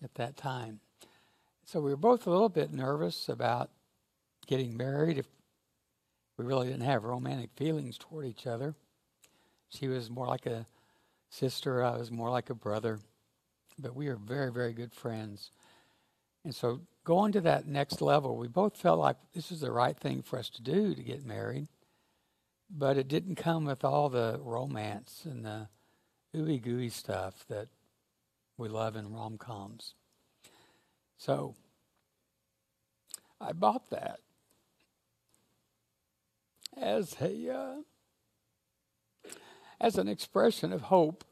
at 0.04 0.14
that 0.16 0.36
time. 0.36 0.80
So 1.64 1.80
we 1.80 1.90
were 1.90 1.96
both 1.96 2.26
a 2.26 2.30
little 2.30 2.50
bit 2.50 2.72
nervous 2.72 3.28
about 3.28 3.70
getting 4.46 4.76
married 4.76 5.18
if 5.18 5.26
we 6.36 6.44
really 6.44 6.68
didn't 6.68 6.82
have 6.82 7.04
romantic 7.04 7.50
feelings 7.56 7.98
toward 7.98 8.26
each 8.26 8.46
other. 8.46 8.74
She 9.70 9.88
was 9.88 10.10
more 10.10 10.26
like 10.26 10.46
a 10.46 10.66
sister, 11.30 11.82
I 11.82 11.96
was 11.96 12.10
more 12.10 12.30
like 12.30 12.50
a 12.50 12.54
brother. 12.54 13.00
But 13.78 13.94
we 13.94 14.08
are 14.08 14.16
very, 14.16 14.50
very 14.50 14.72
good 14.72 14.92
friends. 14.92 15.50
And 16.44 16.54
so 16.54 16.80
going 17.04 17.32
to 17.32 17.40
that 17.42 17.66
next 17.66 18.00
level, 18.00 18.36
we 18.36 18.48
both 18.48 18.76
felt 18.76 18.98
like 18.98 19.16
this 19.34 19.52
is 19.52 19.60
the 19.60 19.72
right 19.72 19.96
thing 19.96 20.22
for 20.22 20.38
us 20.38 20.50
to 20.50 20.62
do 20.62 20.94
to 20.94 21.02
get 21.02 21.24
married. 21.24 21.68
But 22.70 22.98
it 22.98 23.08
didn't 23.08 23.36
come 23.36 23.64
with 23.64 23.84
all 23.84 24.08
the 24.08 24.40
romance 24.42 25.22
and 25.24 25.44
the 25.44 25.68
ooey 26.36 26.60
gooey 26.60 26.90
stuff 26.90 27.46
that 27.48 27.68
we 28.56 28.68
love 28.68 28.96
in 28.96 29.12
rom 29.12 29.38
coms. 29.38 29.94
So 31.16 31.54
I 33.40 33.52
bought 33.52 33.90
that 33.90 34.20
as 36.76 37.16
a 37.20 37.50
uh, 37.50 37.74
as 39.80 39.96
an 39.96 40.08
expression 40.08 40.72
of 40.72 40.82
hope 40.82 41.24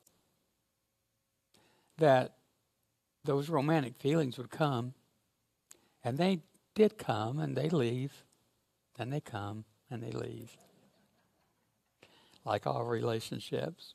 that 1.99 2.36
those 3.27 3.49
romantic 3.49 3.97
feelings 3.97 4.39
would 4.39 4.51
come, 4.51 4.95
and 6.03 6.19
they 6.19 6.41
did 6.75 6.99
come, 6.99 7.39
and 7.39 7.57
they 7.57 7.69
leave, 7.69 8.25
and 8.99 9.13
they 9.13 9.21
come, 9.21 9.65
and 9.91 10.03
they 10.03 10.11
leave, 10.11 10.57
like 12.45 12.67
all 12.67 12.85
relationships. 12.85 13.95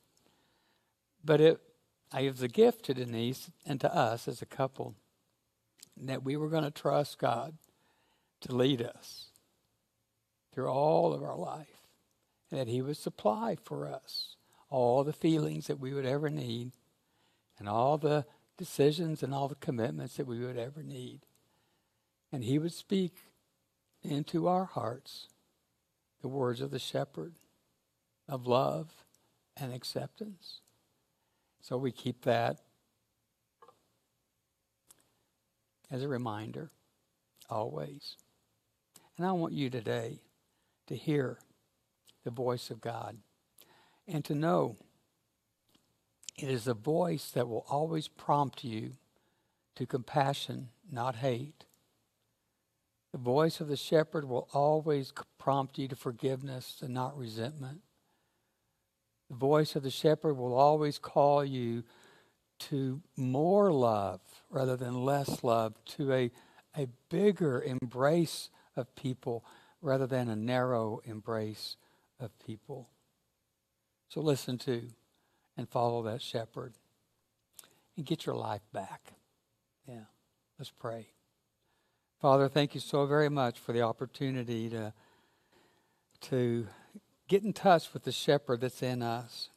But 1.24 1.42
it, 1.42 1.60
I 2.12 2.24
was 2.24 2.42
a 2.42 2.48
gift 2.48 2.86
to 2.86 2.94
Denise 2.94 3.50
and 3.66 3.80
to 3.82 3.96
us 3.96 4.28
as 4.28 4.42
a 4.42 4.46
couple 4.46 4.96
that 5.98 6.24
we 6.24 6.36
were 6.36 6.50
going 6.50 6.64
to 6.64 6.72
trust 6.72 7.20
God 7.20 7.56
to 8.42 8.56
lead 8.56 8.82
us 8.82 9.28
through 10.54 10.68
all 10.68 11.14
of 11.14 11.24
our 11.24 11.38
life, 11.38 11.88
and 12.50 12.60
that 12.60 12.68
He 12.68 12.82
would 12.82 12.98
supply 12.98 13.56
for 13.64 13.88
us 13.88 14.36
all 14.70 15.04
the 15.04 15.14
feelings 15.14 15.68
that 15.68 15.80
we 15.80 15.94
would 15.94 16.06
ever 16.06 16.30
need 16.30 16.72
and 17.60 17.70
all 17.70 17.98
the 17.98 18.26
decisions 18.58 19.24
and 19.24 19.34
all 19.34 19.48
the 19.48 19.56
commitments 19.56 20.18
that 20.18 20.28
we 20.28 20.40
would 20.40 20.58
ever 20.58 20.84
need. 20.84 21.22
And 22.32 22.44
He 22.44 22.60
would 22.60 22.74
speak 22.74 23.16
into 24.04 24.48
our 24.48 24.66
hearts 24.66 25.28
the 26.22 26.28
words 26.28 26.62
of 26.62 26.72
the 26.72 26.80
shepherd 26.80 27.34
of 28.28 28.48
love 28.48 29.06
and 29.58 29.74
acceptance. 29.74 30.62
So 31.62 31.78
we 31.78 31.92
keep 31.92 32.24
that 32.24 32.60
as 35.92 36.04
a 36.04 36.08
reminder 36.08 36.72
always. 37.50 38.16
And 39.18 39.26
I 39.26 39.32
want 39.34 39.54
you 39.54 39.70
today 39.70 40.22
to 40.88 40.96
hear 40.96 41.40
the 42.24 42.32
voice 42.32 42.70
of 42.70 42.82
God 42.82 43.18
and 44.08 44.24
to 44.26 44.34
know 44.34 44.78
it 46.42 46.50
is 46.50 46.68
a 46.68 46.74
voice 46.74 47.30
that 47.32 47.48
will 47.48 47.66
always 47.70 48.08
prompt 48.08 48.64
you 48.64 48.94
to 49.76 49.86
compassion, 49.86 50.70
not 50.92 51.18
hate. 51.18 51.66
The 53.12 53.20
voice 53.20 53.62
of 53.62 53.68
the 53.68 53.78
shepherd 53.78 54.28
will 54.28 54.48
always 54.52 55.14
prompt 55.38 55.78
you 55.78 55.88
to 55.88 55.96
forgiveness 55.96 56.80
and 56.82 56.94
not 56.94 57.16
resentment. 57.16 57.82
The 59.30 59.36
voice 59.36 59.76
of 59.76 59.84
the 59.84 59.92
shepherd 59.92 60.34
will 60.34 60.56
always 60.56 60.98
call 60.98 61.46
you 61.46 61.84
to 62.60 63.02
more 63.16 63.72
love 63.72 64.22
rather 64.50 64.76
than 64.76 65.06
less 65.06 65.44
love, 65.44 65.74
to 65.86 66.12
a, 66.12 66.32
a 66.76 66.88
bigger 67.10 67.62
embrace 67.62 68.50
of 68.76 68.94
people 68.96 69.46
rather 69.82 70.08
than 70.08 70.28
a 70.28 70.36
narrow 70.36 71.02
embrace 71.06 71.76
of 72.20 72.32
people. 72.40 72.90
So 74.10 74.22
listen 74.22 74.58
to 74.60 74.84
and 75.58 75.68
follow 75.70 76.04
that 76.04 76.22
shepherd 76.22 76.74
and 77.96 78.06
get 78.06 78.26
your 78.26 78.36
life 78.36 78.62
back. 78.74 79.14
Yeah, 79.88 80.06
let's 80.58 80.72
pray. 80.72 81.08
Father, 82.22 82.48
thank 82.48 82.76
you 82.76 82.82
so 82.82 83.06
very 83.06 83.30
much 83.30 83.60
for 83.60 83.74
the 83.74 83.82
opportunity 83.82 84.70
to, 84.70 84.94
to 86.22 86.68
get 87.28 87.44
in 87.44 87.52
touch 87.52 87.94
with 87.94 88.04
the 88.04 88.12
shepherd 88.12 88.62
that's 88.62 88.84
in 88.84 89.02
us. 89.02 89.50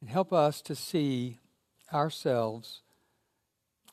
And 0.00 0.10
help 0.10 0.32
us 0.32 0.62
to 0.62 0.74
see 0.74 1.38
ourselves 1.92 2.80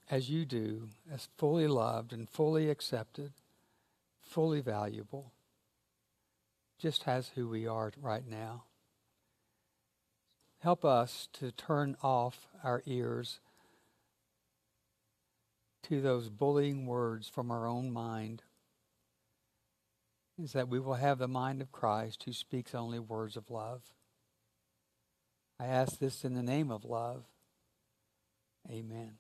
as 0.09 0.29
you 0.29 0.45
do, 0.45 0.89
as 1.11 1.27
fully 1.37 1.67
loved 1.67 2.13
and 2.13 2.29
fully 2.29 2.69
accepted, 2.69 3.33
fully 4.21 4.61
valuable, 4.61 5.33
just 6.79 7.07
as 7.07 7.29
who 7.35 7.47
we 7.47 7.67
are 7.67 7.91
right 8.01 8.25
now. 8.27 8.63
Help 10.59 10.83
us 10.83 11.29
to 11.33 11.51
turn 11.51 11.95
off 12.01 12.47
our 12.63 12.81
ears 12.85 13.39
to 15.83 16.01
those 16.01 16.29
bullying 16.29 16.85
words 16.85 17.29
from 17.29 17.51
our 17.51 17.67
own 17.67 17.91
mind 17.91 18.43
is 20.41 20.53
that 20.53 20.67
we 20.67 20.79
will 20.79 20.95
have 20.95 21.17
the 21.17 21.27
mind 21.27 21.61
of 21.61 21.71
Christ 21.71 22.23
who 22.23 22.33
speaks 22.33 22.75
only 22.75 22.99
words 22.99 23.37
of 23.37 23.49
love. 23.49 23.81
I 25.59 25.65
ask 25.65 25.97
this 25.97 26.23
in 26.23 26.35
the 26.35 26.43
name 26.43 26.71
of 26.71 26.85
love. 26.85 27.23
Amen. 28.69 29.13